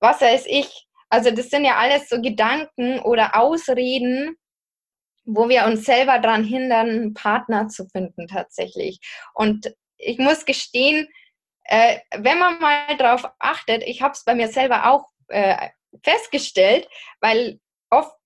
[0.00, 0.86] was weiß ich.
[1.10, 4.36] Also das sind ja alles so Gedanken oder Ausreden,
[5.24, 8.98] wo wir uns selber daran hindern, einen Partner zu finden tatsächlich.
[9.34, 11.08] Und ich muss gestehen,
[11.64, 15.68] äh, wenn man mal darauf achtet, ich habe es bei mir selber auch äh,
[16.02, 16.88] festgestellt,
[17.20, 18.16] weil oft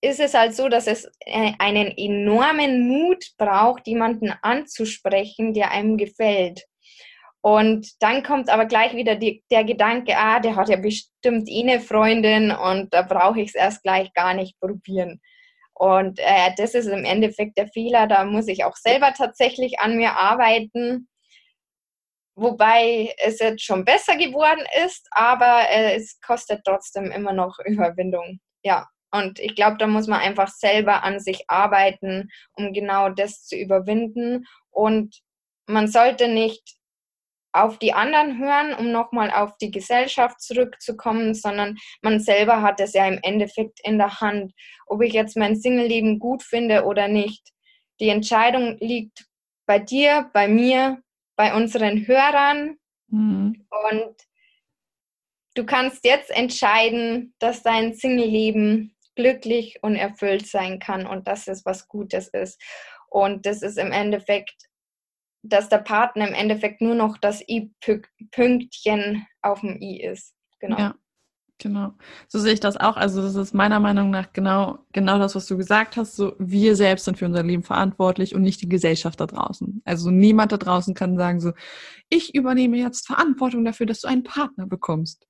[0.00, 5.96] ist es halt so, dass es äh, einen enormen Mut braucht, jemanden anzusprechen, der einem
[5.96, 6.64] gefällt.
[7.40, 11.62] Und dann kommt aber gleich wieder die, der Gedanke, ah, der hat ja bestimmt eh
[11.62, 15.20] eine Freundin und da brauche ich es erst gleich gar nicht probieren.
[15.74, 18.06] Und äh, das ist im Endeffekt der Fehler.
[18.06, 21.08] Da muss ich auch selber tatsächlich an mir arbeiten.
[22.36, 28.40] Wobei es jetzt schon besser geworden ist, aber äh, es kostet trotzdem immer noch Überwindung.
[28.62, 33.44] Ja, und ich glaube, da muss man einfach selber an sich arbeiten, um genau das
[33.44, 34.44] zu überwinden.
[34.70, 35.20] Und
[35.66, 36.76] man sollte nicht
[37.52, 42.94] auf die anderen hören, um nochmal auf die Gesellschaft zurückzukommen, sondern man selber hat es
[42.94, 44.52] ja im Endeffekt in der Hand,
[44.86, 47.48] ob ich jetzt mein Single-Leben gut finde oder nicht.
[48.00, 49.26] Die Entscheidung liegt
[49.66, 51.00] bei dir, bei mir,
[51.36, 52.76] bei unseren Hörern.
[53.08, 53.66] Mhm.
[53.90, 54.16] Und
[55.54, 61.64] du kannst jetzt entscheiden, dass dein Single-Leben glücklich und erfüllt sein kann und dass es
[61.64, 62.60] was Gutes ist.
[63.08, 64.68] Und das ist im Endeffekt
[65.44, 70.34] dass der Partner im Endeffekt nur noch das I-Pünktchen auf dem I ist.
[70.58, 70.78] Genau.
[70.78, 70.94] Ja,
[71.58, 71.92] genau.
[72.28, 72.96] So sehe ich das auch.
[72.96, 76.16] Also das ist meiner Meinung nach genau, genau das, was du gesagt hast.
[76.16, 79.82] So, wir selbst sind für unser Leben verantwortlich und nicht die Gesellschaft da draußen.
[79.84, 81.52] Also niemand da draußen kann sagen so,
[82.08, 85.26] ich übernehme jetzt Verantwortung dafür, dass du einen Partner bekommst.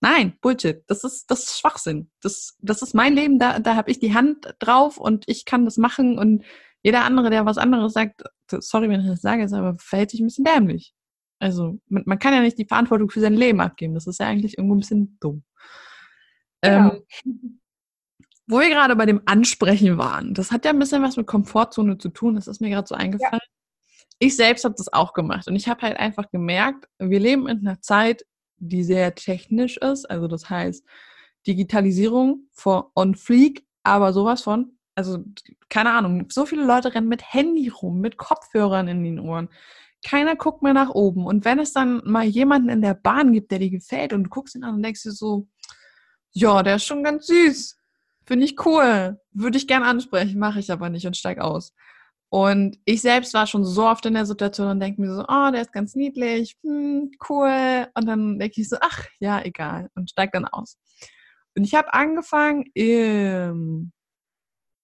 [0.00, 0.84] Nein, Bullshit.
[0.86, 2.10] Das ist, das ist Schwachsinn.
[2.22, 5.64] Das, das ist mein Leben, da, da habe ich die Hand drauf und ich kann
[5.64, 6.44] das machen und
[6.82, 10.20] jeder andere, der was anderes sagt, sorry, wenn ich das sage, ist aber verhält sich
[10.20, 10.94] ein bisschen dämlich.
[11.38, 13.94] Also man, man, kann ja nicht die Verantwortung für sein Leben abgeben.
[13.94, 15.44] Das ist ja eigentlich irgendwo ein bisschen dumm.
[16.64, 16.92] Ja.
[16.92, 17.58] Ähm,
[18.46, 21.98] wo wir gerade bei dem Ansprechen waren, das hat ja ein bisschen was mit Komfortzone
[21.98, 22.34] zu tun.
[22.34, 23.40] Das ist mir gerade so eingefallen.
[23.42, 24.04] Ja.
[24.18, 27.58] Ich selbst habe das auch gemacht und ich habe halt einfach gemerkt, wir leben in
[27.58, 28.24] einer Zeit,
[28.56, 30.10] die sehr technisch ist.
[30.10, 30.84] Also das heißt
[31.46, 35.22] Digitalisierung vor on fleek, aber sowas von also
[35.68, 39.48] keine Ahnung, so viele Leute rennen mit Handy rum, mit Kopfhörern in den Ohren.
[40.06, 41.26] Keiner guckt mehr nach oben.
[41.26, 44.30] Und wenn es dann mal jemanden in der Bahn gibt, der dir gefällt und du
[44.30, 45.48] guckst ihn an und denkst dir so,
[46.32, 47.76] ja, der ist schon ganz süß.
[48.26, 49.20] Finde ich cool.
[49.32, 51.74] Würde ich gern ansprechen, mache ich aber nicht und steig aus.
[52.30, 55.50] Und ich selbst war schon so oft in der Situation und denke mir so, oh,
[55.50, 57.86] der ist ganz niedlich, hm, cool.
[57.94, 59.88] Und dann denke ich so, ach, ja, egal.
[59.94, 60.76] Und steig dann aus.
[61.56, 63.92] Und ich habe angefangen, im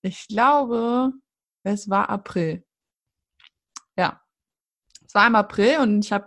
[0.04, 1.12] ich glaube,
[1.62, 2.62] es war April.
[5.14, 6.26] Es war im April und ich habe,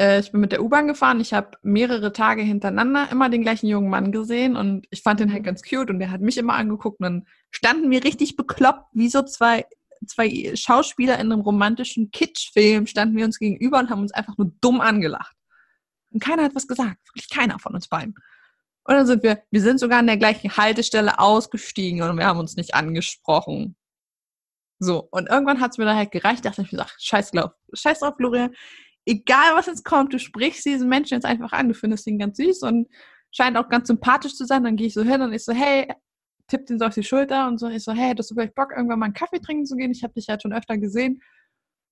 [0.00, 1.20] äh, ich bin mit der U-Bahn gefahren.
[1.20, 5.30] Ich habe mehrere Tage hintereinander immer den gleichen jungen Mann gesehen und ich fand den
[5.34, 8.86] halt ganz cute und der hat mich immer angeguckt und dann standen wir richtig bekloppt,
[8.92, 9.66] wie so zwei
[10.06, 14.50] zwei Schauspieler in einem romantischen Kitschfilm standen wir uns gegenüber und haben uns einfach nur
[14.62, 15.36] dumm angelacht.
[16.10, 16.96] Und keiner hat was gesagt.
[17.08, 18.14] Wirklich keiner von uns beiden.
[18.84, 22.38] Und dann sind wir, wir sind sogar an der gleichen Haltestelle ausgestiegen und wir haben
[22.38, 23.76] uns nicht angesprochen.
[24.78, 27.52] So, und irgendwann hat es mir dann halt gereicht, dachte ich mir, ach, scheiß drauf,
[27.72, 28.54] scheiß drauf, Florian.
[29.06, 32.36] Egal was jetzt kommt, du sprichst diesen Menschen jetzt einfach an, du findest ihn ganz
[32.36, 32.88] süß und
[33.30, 34.64] scheint auch ganz sympathisch zu sein.
[34.64, 35.88] Dann gehe ich so hin und ich so, hey,
[36.48, 38.72] tippt ihn so auf die Schulter und so, ich so, hey, hättest du vielleicht Bock,
[38.76, 39.90] irgendwann mal einen Kaffee trinken zu gehen?
[39.90, 41.22] Ich habe dich ja schon öfter gesehen.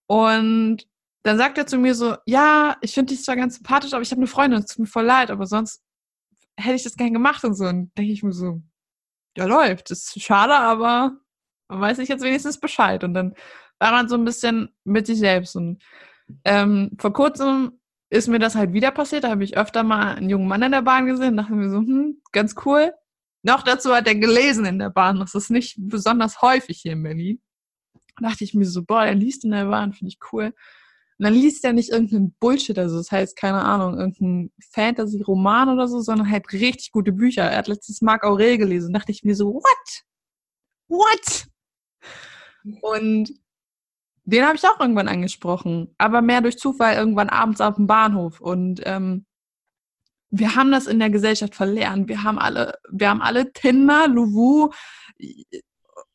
[0.07, 0.87] Und
[1.23, 4.11] dann sagt er zu mir so, ja, ich finde dich zwar ganz sympathisch, aber ich
[4.11, 5.83] habe eine Freundin, es tut mir voll leid, aber sonst
[6.57, 7.64] hätte ich das gern gemacht und so.
[7.64, 8.61] Und denke ich mir so,
[9.37, 9.90] ja, läuft.
[9.90, 11.18] Das ist schade, aber
[11.68, 13.05] man weiß ich jetzt wenigstens Bescheid.
[13.05, 13.35] Und dann
[13.79, 15.57] war man so ein bisschen mit sich selbst.
[15.57, 15.83] Und
[16.44, 19.24] ähm, vor kurzem ist mir das halt wieder passiert.
[19.24, 21.37] Da habe ich öfter mal einen jungen Mann in der Bahn gesehen.
[21.37, 22.92] Dachte mir so, hm, ganz cool.
[23.42, 25.18] Noch dazu hat er gelesen in der Bahn.
[25.18, 27.42] Das ist nicht besonders häufig hier in Berlin.
[28.16, 30.55] Da dachte ich mir so, boah, er liest in der Bahn, finde ich cool.
[31.18, 35.87] Und dann liest er nicht irgendeinen Bullshit, also das heißt, keine Ahnung, irgendein Fantasy-Roman oder
[35.87, 37.42] so, sondern halt richtig gute Bücher.
[37.42, 38.92] Er hat letztes Marc Aurel gelesen.
[38.92, 40.05] Da dachte ich mir so, what?
[40.88, 41.46] What?
[42.80, 43.32] Und
[44.24, 48.40] den habe ich auch irgendwann angesprochen, aber mehr durch Zufall irgendwann abends auf dem Bahnhof.
[48.40, 49.26] Und ähm,
[50.30, 52.08] wir haben das in der Gesellschaft verlernt.
[52.08, 54.70] Wir haben alle, wir haben alle Tinder, Luwu,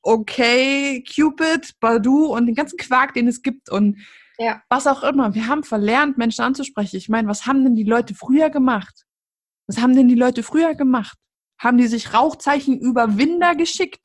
[0.01, 3.97] okay, Cupid, Badu und den ganzen Quark, den es gibt und
[4.39, 4.61] ja.
[4.69, 5.35] was auch immer.
[5.35, 6.97] Wir haben verlernt, Menschen anzusprechen.
[6.97, 9.05] Ich meine, was haben denn die Leute früher gemacht?
[9.67, 11.17] Was haben denn die Leute früher gemacht?
[11.59, 14.03] Haben die sich Rauchzeichen über Winder geschickt?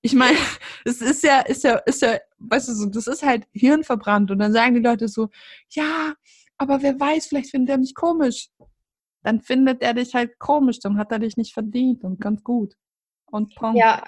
[0.00, 0.38] Ich meine,
[0.84, 4.30] es ist ja, ist ja, ist ja, weißt du, so, das ist halt hirnverbrannt.
[4.30, 5.28] Und dann sagen die Leute so,
[5.70, 6.14] ja,
[6.56, 8.48] aber wer weiß, vielleicht findet er mich komisch
[9.22, 12.74] dann findet er dich halt komisch, dann hat er dich nicht verdient und ganz gut.
[13.26, 13.78] Und Punkt.
[13.78, 14.02] Ja,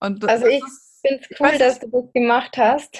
[0.00, 0.62] und also ich
[1.00, 2.98] finde es cool, dass du das gemacht hast.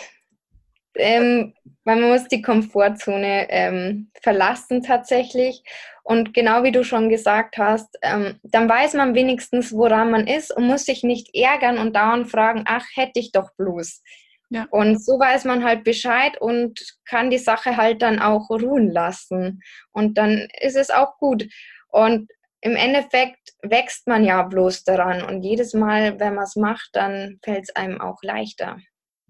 [0.98, 1.54] Ähm,
[1.84, 5.62] weil man muss die Komfortzone ähm, verlassen tatsächlich.
[6.02, 10.54] Und genau wie du schon gesagt hast, ähm, dann weiß man wenigstens, woran man ist
[10.54, 14.02] und muss sich nicht ärgern und dauernd fragen, ach, hätte ich doch bloß.
[14.50, 14.66] Ja.
[14.70, 19.60] Und so weiß man halt Bescheid und kann die Sache halt dann auch ruhen lassen.
[19.92, 21.48] Und dann ist es auch gut.
[21.88, 22.30] Und
[22.60, 25.22] im Endeffekt wächst man ja bloß daran.
[25.22, 28.78] Und jedes Mal, wenn man es macht, dann fällt es einem auch leichter.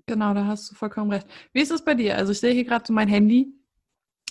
[0.07, 1.27] Genau, da hast du vollkommen recht.
[1.53, 2.17] Wie ist es bei dir?
[2.17, 3.53] Also ich sehe hier gerade so mein Handy.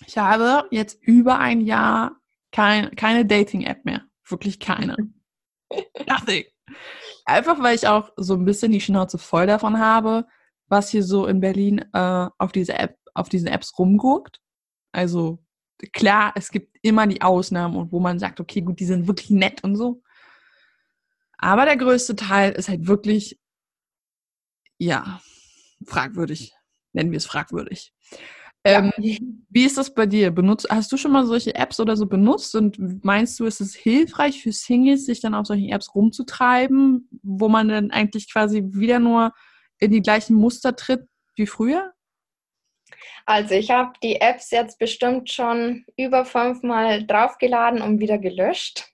[0.06, 4.06] Ich habe jetzt über ein Jahr kein, keine Dating-App mehr.
[4.28, 4.96] Wirklich keine.
[6.08, 6.46] Nothing.
[7.26, 10.26] Einfach weil ich auch so ein bisschen die Schnauze voll davon habe,
[10.68, 14.40] was hier so in Berlin äh, auf diese App, auf diesen Apps rumguckt.
[14.94, 15.44] Also
[15.92, 19.30] klar, es gibt immer die Ausnahmen und wo man sagt, okay, gut, die sind wirklich
[19.30, 20.02] nett und so.
[21.38, 23.38] Aber der größte Teil ist halt wirklich,
[24.78, 25.20] ja,
[25.86, 26.54] fragwürdig.
[26.94, 27.94] Nennen wir es fragwürdig.
[28.64, 29.18] Ähm, ja.
[29.50, 30.32] Wie ist das bei dir?
[30.32, 33.76] Benutzt, hast du schon mal solche Apps oder so benutzt und meinst du, ist es
[33.76, 39.00] hilfreich für Singles, sich dann auf solchen Apps rumzutreiben, wo man dann eigentlich quasi wieder
[39.00, 39.34] nur
[39.80, 41.94] in die gleichen Muster tritt wie früher?
[43.26, 48.88] Also ich habe die Apps jetzt bestimmt schon über fünfmal draufgeladen und wieder gelöscht.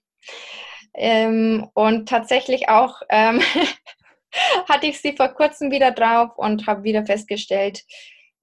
[0.93, 3.41] Ähm, und tatsächlich auch ähm,
[4.69, 7.83] hatte ich sie vor kurzem wieder drauf und habe wieder festgestellt,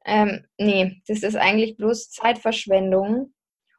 [0.04, 3.34] ähm, nee, das ist eigentlich bloß Zeitverschwendung.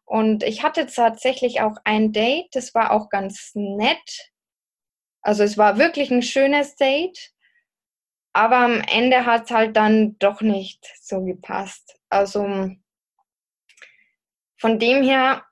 [0.05, 4.31] Und ich hatte tatsächlich auch ein Date, das war auch ganz nett.
[5.21, 7.31] Also es war wirklich ein schönes Date.
[8.33, 11.99] Aber am Ende hat es halt dann doch nicht so gepasst.
[12.09, 12.69] Also
[14.57, 15.45] von dem her,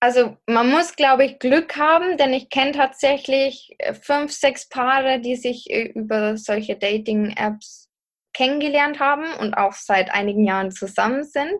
[0.00, 5.20] also man muss, glaube ich, Glück haben, denn ich kenne tatsächlich äh, fünf, sechs Paare,
[5.20, 7.88] die sich äh, über solche Dating-Apps
[8.32, 11.54] kennengelernt haben und auch seit einigen Jahren zusammen sind.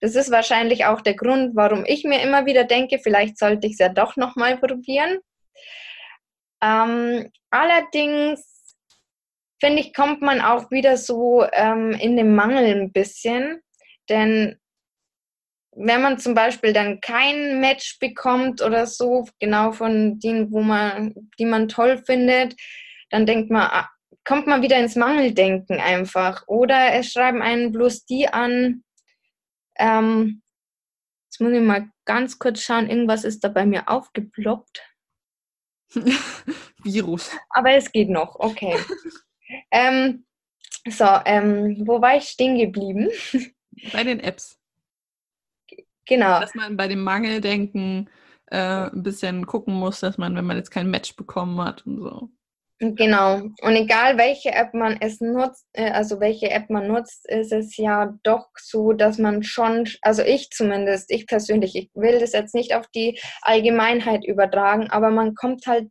[0.00, 3.74] Das ist wahrscheinlich auch der Grund, warum ich mir immer wieder denke, vielleicht sollte ich
[3.74, 5.18] es ja doch nochmal probieren.
[6.60, 8.76] Ähm, allerdings
[9.60, 13.60] finde ich, kommt man auch wieder so ähm, in den Mangel ein bisschen.
[14.08, 14.58] Denn
[15.80, 21.14] wenn man zum Beispiel dann kein Match bekommt oder so, genau von denen, wo man,
[21.38, 22.56] die man toll findet,
[23.10, 23.88] dann denkt man, ah,
[24.24, 26.46] kommt man wieder ins Mangeldenken einfach.
[26.48, 28.82] Oder es schreiben einen bloß die an.
[29.78, 30.42] Ähm,
[31.26, 34.82] jetzt muss ich mal ganz kurz schauen, irgendwas ist da bei mir aufgeploppt.
[36.82, 37.30] Virus.
[37.50, 38.76] Aber es geht noch, okay.
[39.70, 40.26] Ähm,
[40.86, 43.08] so, ähm, wo war ich stehen geblieben?
[43.94, 44.57] Bei den Apps.
[46.08, 46.40] Genau.
[46.40, 48.08] Dass man bei dem Mangeldenken
[48.50, 52.00] äh, ein bisschen gucken muss, dass man, wenn man jetzt kein Match bekommen hat und
[52.00, 52.30] so.
[52.80, 53.42] Genau.
[53.60, 57.76] Und egal welche App man es nutzt, äh, also welche App man nutzt, ist es
[57.76, 62.54] ja doch so, dass man schon, also ich zumindest, ich persönlich, ich will das jetzt
[62.54, 65.88] nicht auf die Allgemeinheit übertragen, aber man kommt halt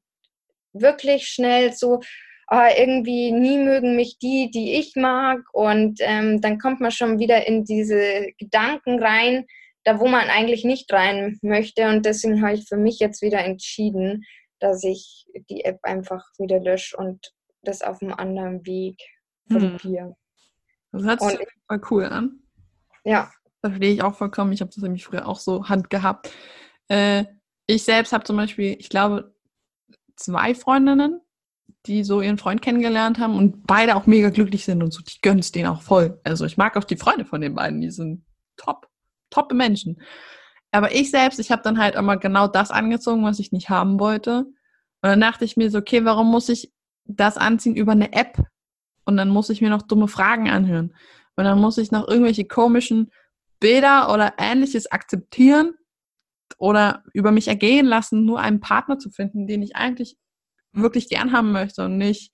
[0.71, 1.99] wirklich schnell so,
[2.47, 7.19] ah, irgendwie nie mögen mich die, die ich mag und ähm, dann kommt man schon
[7.19, 9.45] wieder in diese Gedanken rein,
[9.87, 13.39] da wo man eigentlich nicht rein möchte und deswegen habe ich für mich jetzt wieder
[13.39, 14.25] entschieden,
[14.59, 17.31] dass ich die App einfach wieder lösche und
[17.61, 18.99] das auf einem anderen Weg
[19.49, 19.77] hm.
[19.77, 20.17] probiere.
[20.91, 22.39] Das hört sich voll cool an.
[23.05, 23.31] Ja.
[23.61, 24.51] Da verstehe ich auch vollkommen.
[24.51, 26.33] Ich habe das nämlich früher auch so Hand gehabt.
[26.89, 27.23] Äh,
[27.65, 29.33] ich selbst habe zum Beispiel, ich glaube,
[30.17, 31.21] zwei Freundinnen,
[31.85, 35.01] die so ihren Freund kennengelernt haben und beide auch mega glücklich sind und so.
[35.07, 36.19] Ich gönne es denen auch voll.
[36.25, 37.79] Also ich mag auch die Freunde von den beiden.
[37.79, 38.25] Die sind
[38.57, 38.89] top,
[39.29, 40.01] top Menschen.
[40.71, 43.99] Aber ich selbst, ich habe dann halt immer genau das angezogen, was ich nicht haben
[43.99, 44.39] wollte.
[44.39, 46.73] Und dann dachte ich mir so, okay, warum muss ich
[47.05, 48.37] das anziehen über eine App?
[49.05, 50.93] Und dann muss ich mir noch dumme Fragen anhören.
[51.35, 53.11] Und dann muss ich noch irgendwelche komischen
[53.59, 55.73] Bilder oder ähnliches akzeptieren
[56.57, 60.17] oder über mich ergehen lassen, nur einen Partner zu finden, den ich eigentlich
[60.73, 62.33] wirklich gern haben möchte und nicht,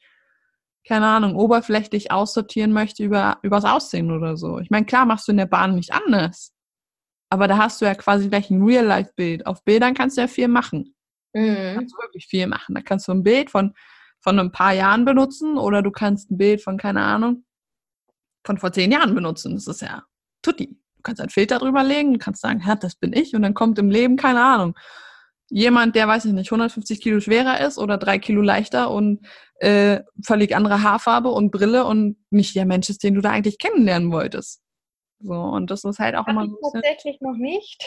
[0.86, 4.60] keine Ahnung, oberflächlich aussortieren möchte über übers Aussehen oder so.
[4.60, 6.53] Ich meine, klar machst du in der Bahn nicht anders.
[7.34, 9.48] Aber da hast du ja quasi gleich ein Real-Life-Bild.
[9.48, 10.94] Auf Bildern kannst du ja viel machen.
[11.34, 11.74] Mhm.
[11.74, 12.76] Kannst du wirklich viel machen.
[12.76, 13.74] Da kannst du ein Bild von,
[14.20, 17.44] von ein paar Jahren benutzen oder du kannst ein Bild von, keine Ahnung,
[18.46, 19.56] von vor zehn Jahren benutzen.
[19.56, 20.04] Das ist ja
[20.44, 20.68] tutti.
[20.68, 23.56] Du kannst einen Filter drüber legen, du kannst sagen, ja, das bin ich und dann
[23.56, 24.78] kommt im Leben, keine Ahnung,
[25.50, 29.26] jemand, der, weiß ich nicht, 150 Kilo schwerer ist oder drei Kilo leichter und
[29.56, 33.58] äh, völlig andere Haarfarbe und Brille und nicht der Mensch ist, den du da eigentlich
[33.58, 34.63] kennenlernen wolltest.
[35.24, 36.58] So, und das ist halt auch immer so.
[36.74, 37.84] Tatsächlich noch nicht.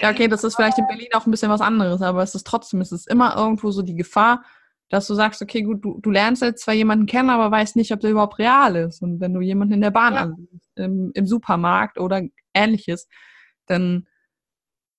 [0.00, 2.46] ja, okay, das ist vielleicht in Berlin auch ein bisschen was anderes, aber es ist
[2.46, 4.44] trotzdem, es ist immer irgendwo so die Gefahr,
[4.88, 7.92] dass du sagst, okay, gut, du, du lernst jetzt zwar jemanden kennen, aber weißt nicht,
[7.92, 9.02] ob der überhaupt real ist.
[9.02, 10.20] Und wenn du jemanden in der Bahn ja.
[10.22, 12.22] ansiehst, im, im Supermarkt oder
[12.54, 13.08] ähnliches,
[13.66, 14.08] dann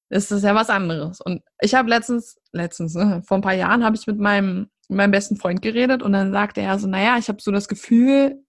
[0.09, 1.19] ist das ja was anderes.
[1.19, 5.11] Und ich habe letztens, letztens, ne, vor ein paar Jahren habe ich mit meinem, meinem
[5.11, 8.43] besten Freund geredet und dann sagte er so, naja, ich habe so das Gefühl,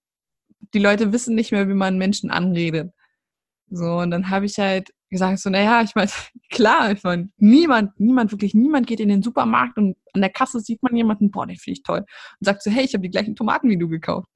[0.73, 2.91] die Leute wissen nicht mehr, wie man Menschen anredet.
[3.69, 6.11] So, und dann habe ich halt gesagt, so, naja, ich meine,
[6.51, 10.59] klar, ich meine, niemand, niemand, wirklich niemand geht in den Supermarkt und an der Kasse
[10.59, 11.99] sieht man jemanden, boah, den finde ich toll.
[11.99, 14.27] Und sagt so, hey, ich habe die gleichen Tomaten wie du gekauft.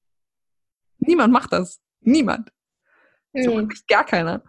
[0.99, 1.79] Niemand macht das.
[2.01, 2.49] Niemand.
[3.33, 3.43] Mhm.
[3.43, 4.43] So wirklich gar keiner.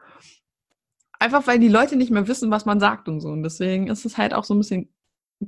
[1.18, 3.28] Einfach weil die Leute nicht mehr wissen, was man sagt und so.
[3.28, 4.94] Und deswegen ist es halt auch so ein bisschen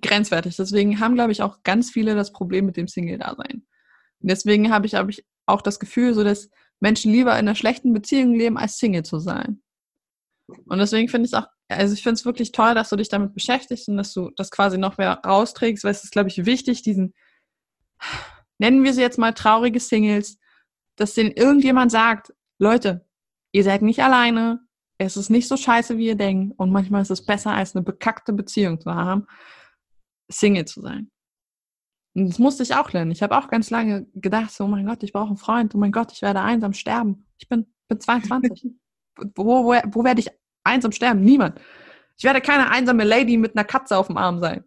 [0.00, 0.56] grenzwertig.
[0.56, 3.66] Deswegen haben, glaube ich, auch ganz viele das Problem mit dem Single-Dasein.
[4.18, 7.92] Deswegen habe ich, hab ich auch das Gefühl, so dass Menschen lieber in einer schlechten
[7.92, 9.62] Beziehung leben, als Single zu sein.
[10.66, 13.08] Und deswegen finde ich es auch, also ich finde es wirklich toll, dass du dich
[13.08, 16.44] damit beschäftigst und dass du das quasi noch mehr rausträgst, weil es ist, glaube ich,
[16.46, 17.14] wichtig, diesen,
[18.58, 20.38] nennen wir sie jetzt mal traurige Singles,
[20.96, 23.06] dass denen irgendjemand sagt, Leute,
[23.52, 24.60] ihr seid nicht alleine,
[24.98, 27.84] es ist nicht so scheiße, wie ihr denkt und manchmal ist es besser, als eine
[27.84, 29.26] bekackte Beziehung zu haben,
[30.30, 31.10] Single zu sein.
[32.20, 33.10] Und das musste ich auch lernen.
[33.12, 35.78] Ich habe auch ganz lange gedacht, so, oh mein Gott, ich brauche einen Freund, oh
[35.78, 37.26] mein Gott, ich werde einsam sterben.
[37.38, 38.66] Ich bin, bin 22.
[39.34, 40.28] wo, wo, wo werde ich
[40.62, 41.22] einsam sterben?
[41.22, 41.58] Niemand.
[42.18, 44.64] Ich werde keine einsame Lady mit einer Katze auf dem Arm sein.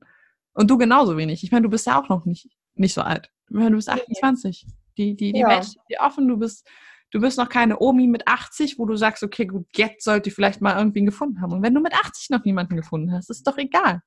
[0.53, 1.43] Und du genauso wenig.
[1.43, 3.29] Ich meine, du bist ja auch noch nicht, nicht so alt.
[3.49, 4.65] Ich meine, du bist 28.
[4.97, 5.49] Die, die, die ja.
[5.49, 6.27] Welt steht dir offen.
[6.27, 6.67] Du bist,
[7.11, 10.35] du bist noch keine Omi mit 80, wo du sagst, okay, gut, jetzt sollte ich
[10.35, 11.53] vielleicht mal irgendwen gefunden haben.
[11.53, 14.01] Und wenn du mit 80 noch niemanden gefunden hast, ist doch egal.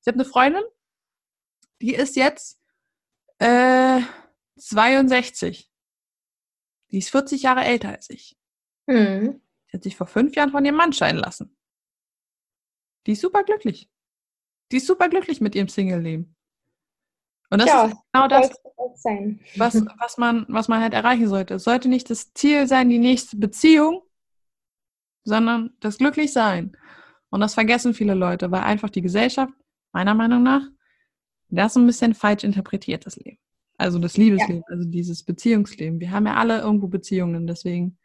[0.00, 0.62] Ich habe eine Freundin,
[1.82, 2.58] die ist jetzt
[3.38, 4.00] äh,
[4.58, 5.70] 62.
[6.90, 8.36] Die ist 40 Jahre älter als ich.
[8.86, 9.40] Mhm.
[9.68, 11.56] Die hat sich vor fünf Jahren von ihrem Mann scheiden lassen.
[13.06, 13.90] Die ist super glücklich.
[14.72, 16.34] Die ist super glücklich mit ihrem Single-Leben.
[17.50, 18.50] Und das ja, ist genau das,
[19.56, 21.54] was, was, man, was man halt erreichen sollte.
[21.54, 24.02] Es sollte nicht das Ziel sein, die nächste Beziehung,
[25.24, 26.76] sondern das Glücklichsein.
[27.30, 29.52] Und das vergessen viele Leute, weil einfach die Gesellschaft,
[29.92, 30.62] meiner Meinung nach,
[31.48, 33.38] das ist ein bisschen falsch interpretiert, das Leben.
[33.78, 34.74] Also das Liebesleben, ja.
[34.74, 36.00] also dieses Beziehungsleben.
[36.00, 37.98] Wir haben ja alle irgendwo Beziehungen, deswegen,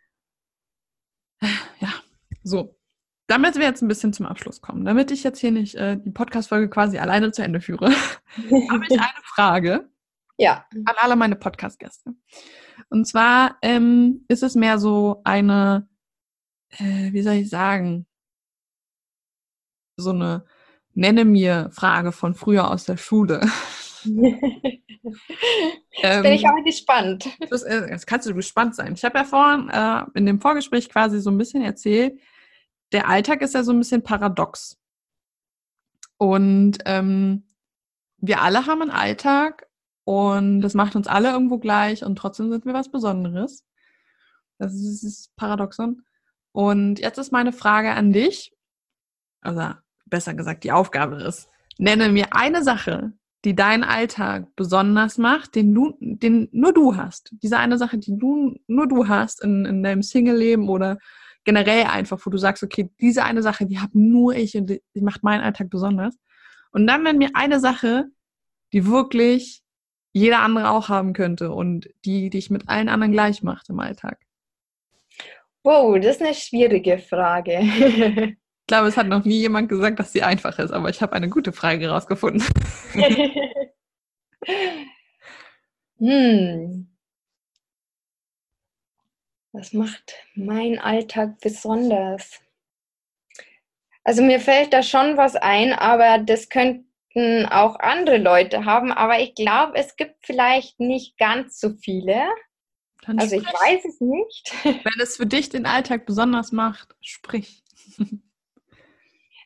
[1.80, 1.94] ja,
[2.44, 2.78] so.
[3.28, 6.12] Damit wir jetzt ein bisschen zum Abschluss kommen, damit ich jetzt hier nicht äh, die
[6.12, 7.90] Podcast-Folge quasi alleine zu Ende führe,
[8.70, 9.90] habe ich eine Frage
[10.38, 10.66] ja.
[10.86, 12.14] an alle meine Podcast-Gäste.
[12.90, 15.88] Und zwar ähm, ist es mehr so eine,
[16.72, 18.06] äh, wie soll ich sagen,
[19.98, 20.46] so eine
[20.94, 23.42] nenne mir Frage von früher aus der Schule.
[24.04, 27.30] Jetzt bin ich ähm, aber gespannt.
[27.50, 28.94] Das, äh, das, kannst du gespannt sein.
[28.94, 32.20] Ich habe ja vorhin äh, in dem Vorgespräch quasi so ein bisschen erzählt,
[32.92, 34.78] der Alltag ist ja so ein bisschen paradox.
[36.18, 37.44] Und ähm,
[38.18, 39.68] wir alle haben einen Alltag
[40.04, 43.66] und das macht uns alle irgendwo gleich und trotzdem sind wir was Besonderes.
[44.58, 46.04] Das ist das Paradoxon.
[46.52, 48.54] Und jetzt ist meine Frage an dich,
[49.42, 49.74] also
[50.12, 51.50] besser gesagt die Aufgabe ist,
[51.80, 57.34] nenne mir eine Sache, die deinen Alltag besonders macht, den, du, den nur du hast.
[57.42, 61.00] Diese eine Sache, die du, nur du hast in, in deinem Single-Leben oder
[61.44, 64.82] generell einfach, wo du sagst, okay, diese eine Sache, die habe nur ich und die,
[65.02, 66.16] macht meinen Alltag besonders.
[66.72, 68.06] Und dann nenn mir eine Sache,
[68.74, 69.64] die wirklich
[70.14, 74.20] jeder andere auch haben könnte und die dich mit allen anderen gleich macht im Alltag.
[75.64, 77.62] Wow, das ist eine schwierige Frage.
[78.72, 81.12] ich glaube, es hat noch nie jemand gesagt, dass sie einfach ist, aber ich habe
[81.12, 82.42] eine gute Frage rausgefunden.
[85.98, 86.90] hm.
[89.52, 92.40] Was macht mein Alltag besonders?
[94.06, 98.94] Also mir fällt da schon was ein, aber das könnten auch andere Leute haben.
[98.94, 102.24] Aber ich glaube, es gibt vielleicht nicht ganz so viele.
[103.06, 103.50] Dann also sprich.
[103.54, 104.54] ich weiß es nicht.
[104.64, 107.66] Wenn es für dich den Alltag besonders macht, sprich.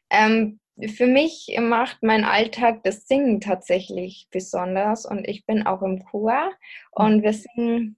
[0.09, 0.59] ähm,
[0.93, 6.51] für mich macht mein Alltag das Singen tatsächlich besonders und ich bin auch im Chor
[6.91, 7.97] und wir singen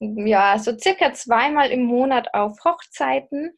[0.00, 3.56] ja so circa zweimal im Monat auf Hochzeiten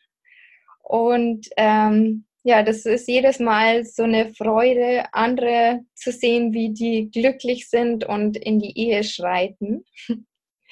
[0.83, 7.11] und ähm, ja, das ist jedes Mal so eine Freude, andere zu sehen, wie die
[7.11, 9.85] glücklich sind und in die Ehe schreiten.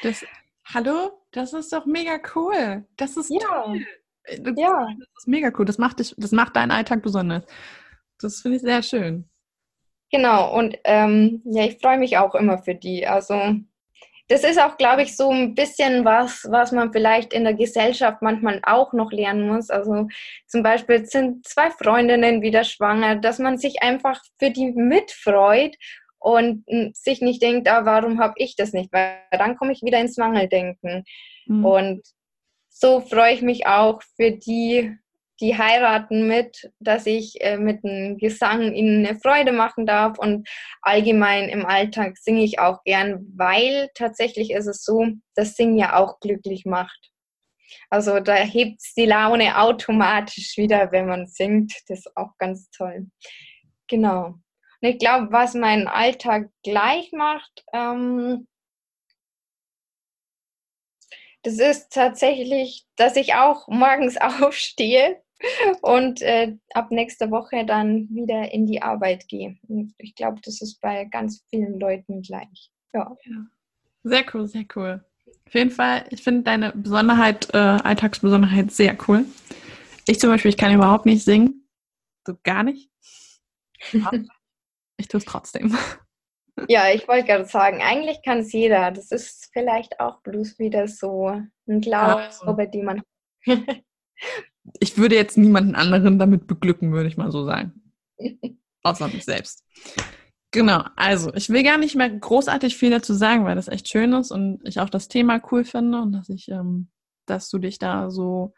[0.03, 0.25] Das,
[0.67, 2.87] hallo, das ist doch mega cool.
[2.97, 3.39] Das ist ja.
[3.41, 3.87] toll.
[4.57, 4.89] Ja.
[4.99, 5.65] Das ist mega cool.
[5.65, 7.45] Das macht, dich, das macht deinen Alltag besonders.
[8.21, 9.29] Das finde ich sehr schön.
[10.11, 13.07] Genau, und ähm, ja, ich freue mich auch immer für die.
[13.07, 13.57] Also
[14.29, 18.23] das ist auch, glaube ich, so ein bisschen was, was man vielleicht in der Gesellschaft
[18.23, 19.71] manchmal auch noch lernen muss.
[19.71, 20.09] Also
[20.47, 25.77] zum Beispiel sind zwei Freundinnen wieder schwanger, dass man sich einfach für die mitfreut
[26.19, 26.65] und
[26.95, 28.93] sich nicht denkt, ah, warum habe ich das nicht?
[28.93, 31.05] Weil dann komme ich wieder ins Mangeldenken.
[31.47, 31.65] Mhm.
[31.65, 32.03] Und
[32.79, 34.97] so freue ich mich auch für die
[35.41, 40.49] die heiraten mit, dass ich äh, mit dem Gesang ihnen eine Freude machen darf und
[40.81, 45.97] allgemein im Alltag singe ich auch gern, weil tatsächlich ist es so, dass Singen ja
[45.97, 47.11] auch glücklich macht.
[47.91, 51.75] Also da hebt es die Laune automatisch wieder, wenn man singt.
[51.89, 53.07] Das ist auch ganz toll.
[53.89, 54.39] Genau.
[54.81, 58.47] Und ich glaube, was meinen Alltag gleich macht, ähm,
[61.47, 65.23] das ist tatsächlich, dass ich auch morgens aufstehe
[65.81, 69.57] und äh, ab nächster Woche dann wieder in die Arbeit gehe.
[69.69, 72.73] Und ich glaube, das ist bei ganz vielen Leuten gleich.
[72.93, 73.17] Ja.
[73.25, 73.47] ja.
[74.03, 75.05] Sehr cool, sehr cool.
[75.47, 79.25] Auf jeden Fall, ich finde deine Besonderheit, äh, Alltagsbesonderheit sehr cool.
[80.09, 81.69] Ich zum Beispiel, ich kann überhaupt nicht singen.
[82.27, 82.91] So gar nicht.
[84.99, 85.77] Ich tue es trotzdem.
[86.69, 88.91] Ja, ich wollte gerade sagen, eigentlich kann es jeder.
[88.91, 91.29] Das ist vielleicht auch bloß wieder so
[91.69, 92.53] ein Glaube, also.
[92.73, 93.03] die man
[94.81, 97.73] ich würde jetzt niemanden anderen damit beglücken, würde ich mal so sagen.
[98.83, 99.65] Außer mich selbst.
[100.53, 104.13] Genau, also ich will gar nicht mehr großartig viel dazu sagen, weil das echt schön
[104.13, 106.89] ist und ich auch das Thema cool finde und dass ich, ähm,
[107.27, 108.55] dass du dich da so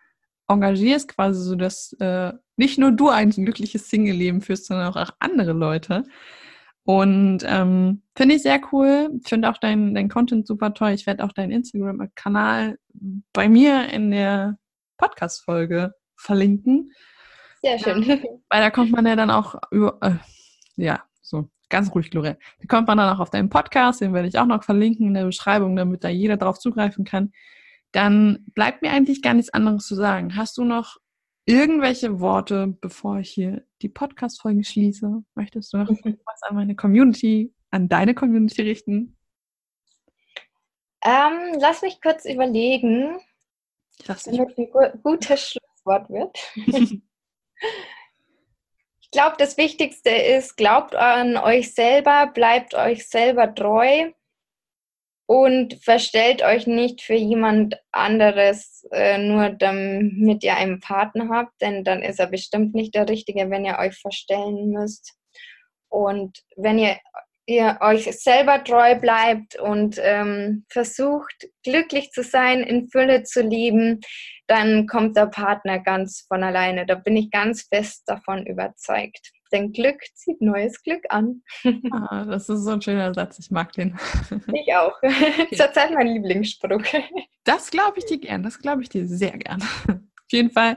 [0.48, 5.52] engagierst, quasi so, dass äh, nicht nur du ein glückliches Single-Leben führst, sondern auch andere
[5.52, 6.04] Leute.
[6.88, 9.20] Und ähm, finde ich sehr cool.
[9.22, 10.92] Finde auch dein, dein Content super toll.
[10.92, 12.78] Ich werde auch deinen Instagram-Kanal
[13.34, 14.56] bei mir in der
[14.96, 16.90] Podcast-Folge verlinken.
[17.60, 18.02] Sehr schön.
[18.04, 18.16] Ja,
[18.48, 20.14] weil da kommt man ja dann auch über, äh,
[20.76, 22.38] ja, so, ganz ruhig, Gloria.
[22.60, 25.14] Da kommt man dann auch auf deinen Podcast, den werde ich auch noch verlinken in
[25.14, 27.32] der Beschreibung, damit da jeder drauf zugreifen kann.
[27.92, 30.36] Dann bleibt mir eigentlich gar nichts anderes zu sagen.
[30.36, 30.96] Hast du noch
[31.48, 35.24] irgendwelche Worte, bevor ich hier die Podcast-Folge schließe?
[35.34, 39.16] Möchtest du noch was an meine Community, an deine Community richten?
[41.02, 43.18] Ähm, lass mich kurz überlegen.
[44.06, 46.38] Damit ein gutes Schlusswort wird.
[49.00, 54.12] ich glaube, das Wichtigste ist, glaubt an euch selber, bleibt euch selber treu
[55.28, 61.84] und verstellt euch nicht für jemand anderes, äh, nur damit ihr einen Partner habt, denn
[61.84, 65.12] dann ist er bestimmt nicht der Richtige, wenn ihr euch verstellen müsst.
[65.90, 66.96] Und wenn ihr
[67.44, 74.00] ihr euch selber treu bleibt und ähm, versucht, glücklich zu sein, in Fülle zu leben,
[74.46, 76.84] dann kommt der Partner ganz von alleine.
[76.84, 79.32] Da bin ich ganz fest davon überzeugt.
[79.52, 81.42] Denn Glück zieht neues Glück an.
[81.90, 83.98] Ah, das ist so ein schöner Satz, ich mag den.
[84.52, 84.92] Ich auch.
[85.02, 85.56] Okay.
[85.56, 86.82] Zurzeit mein Lieblingsspruch.
[87.44, 89.62] Das glaube ich dir gern, das glaube ich dir sehr gern.
[89.62, 90.76] Auf jeden Fall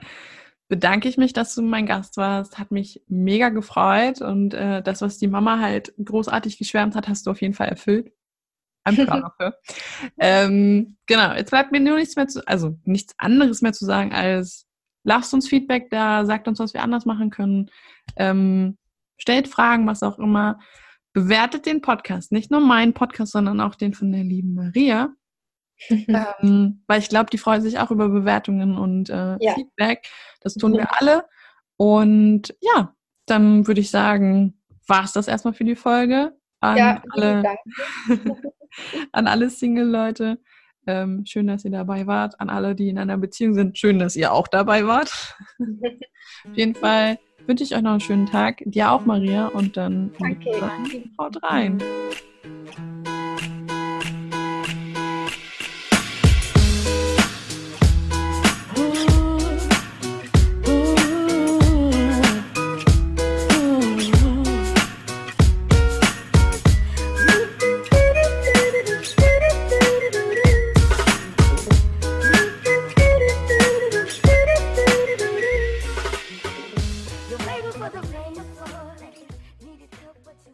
[0.67, 2.57] bedanke ich mich, dass du mein Gast warst.
[2.57, 7.28] Hat mich mega gefreut und äh, das, was die Mama halt großartig geschwärmt hat, hast
[7.28, 8.13] du auf jeden Fall erfüllt.
[8.88, 9.55] I'm proud of her.
[10.19, 14.13] ähm, genau, jetzt bleibt mir nur nichts mehr zu, also nichts anderes mehr zu sagen
[14.13, 14.65] als
[15.04, 17.70] lasst uns Feedback da, sagt uns, was wir anders machen können,
[18.16, 18.78] ähm,
[19.18, 20.60] stellt Fragen, was auch immer.
[21.14, 25.14] Bewertet den Podcast, nicht nur meinen Podcast, sondern auch den von der lieben Maria.
[25.89, 29.54] ähm, weil ich glaube, die freuen sich auch über Bewertungen und äh, ja.
[29.56, 30.08] Feedback.
[30.41, 31.26] Das tun wir alle.
[31.76, 32.93] Und ja,
[33.26, 36.38] dann würde ich sagen, war es das erstmal für die Folge.
[36.60, 37.43] An ja, alle,
[39.12, 40.39] an alle Single-Leute.
[40.91, 42.39] Ähm, schön, dass ihr dabei wart.
[42.39, 45.35] An alle, die in einer Beziehung sind, schön, dass ihr auch dabei wart.
[45.59, 47.17] Auf jeden Fall
[47.47, 48.61] wünsche ich euch noch einen schönen Tag.
[48.65, 49.47] Dir auch, Maria.
[49.47, 50.51] Und dann Danke.
[51.17, 51.81] haut rein.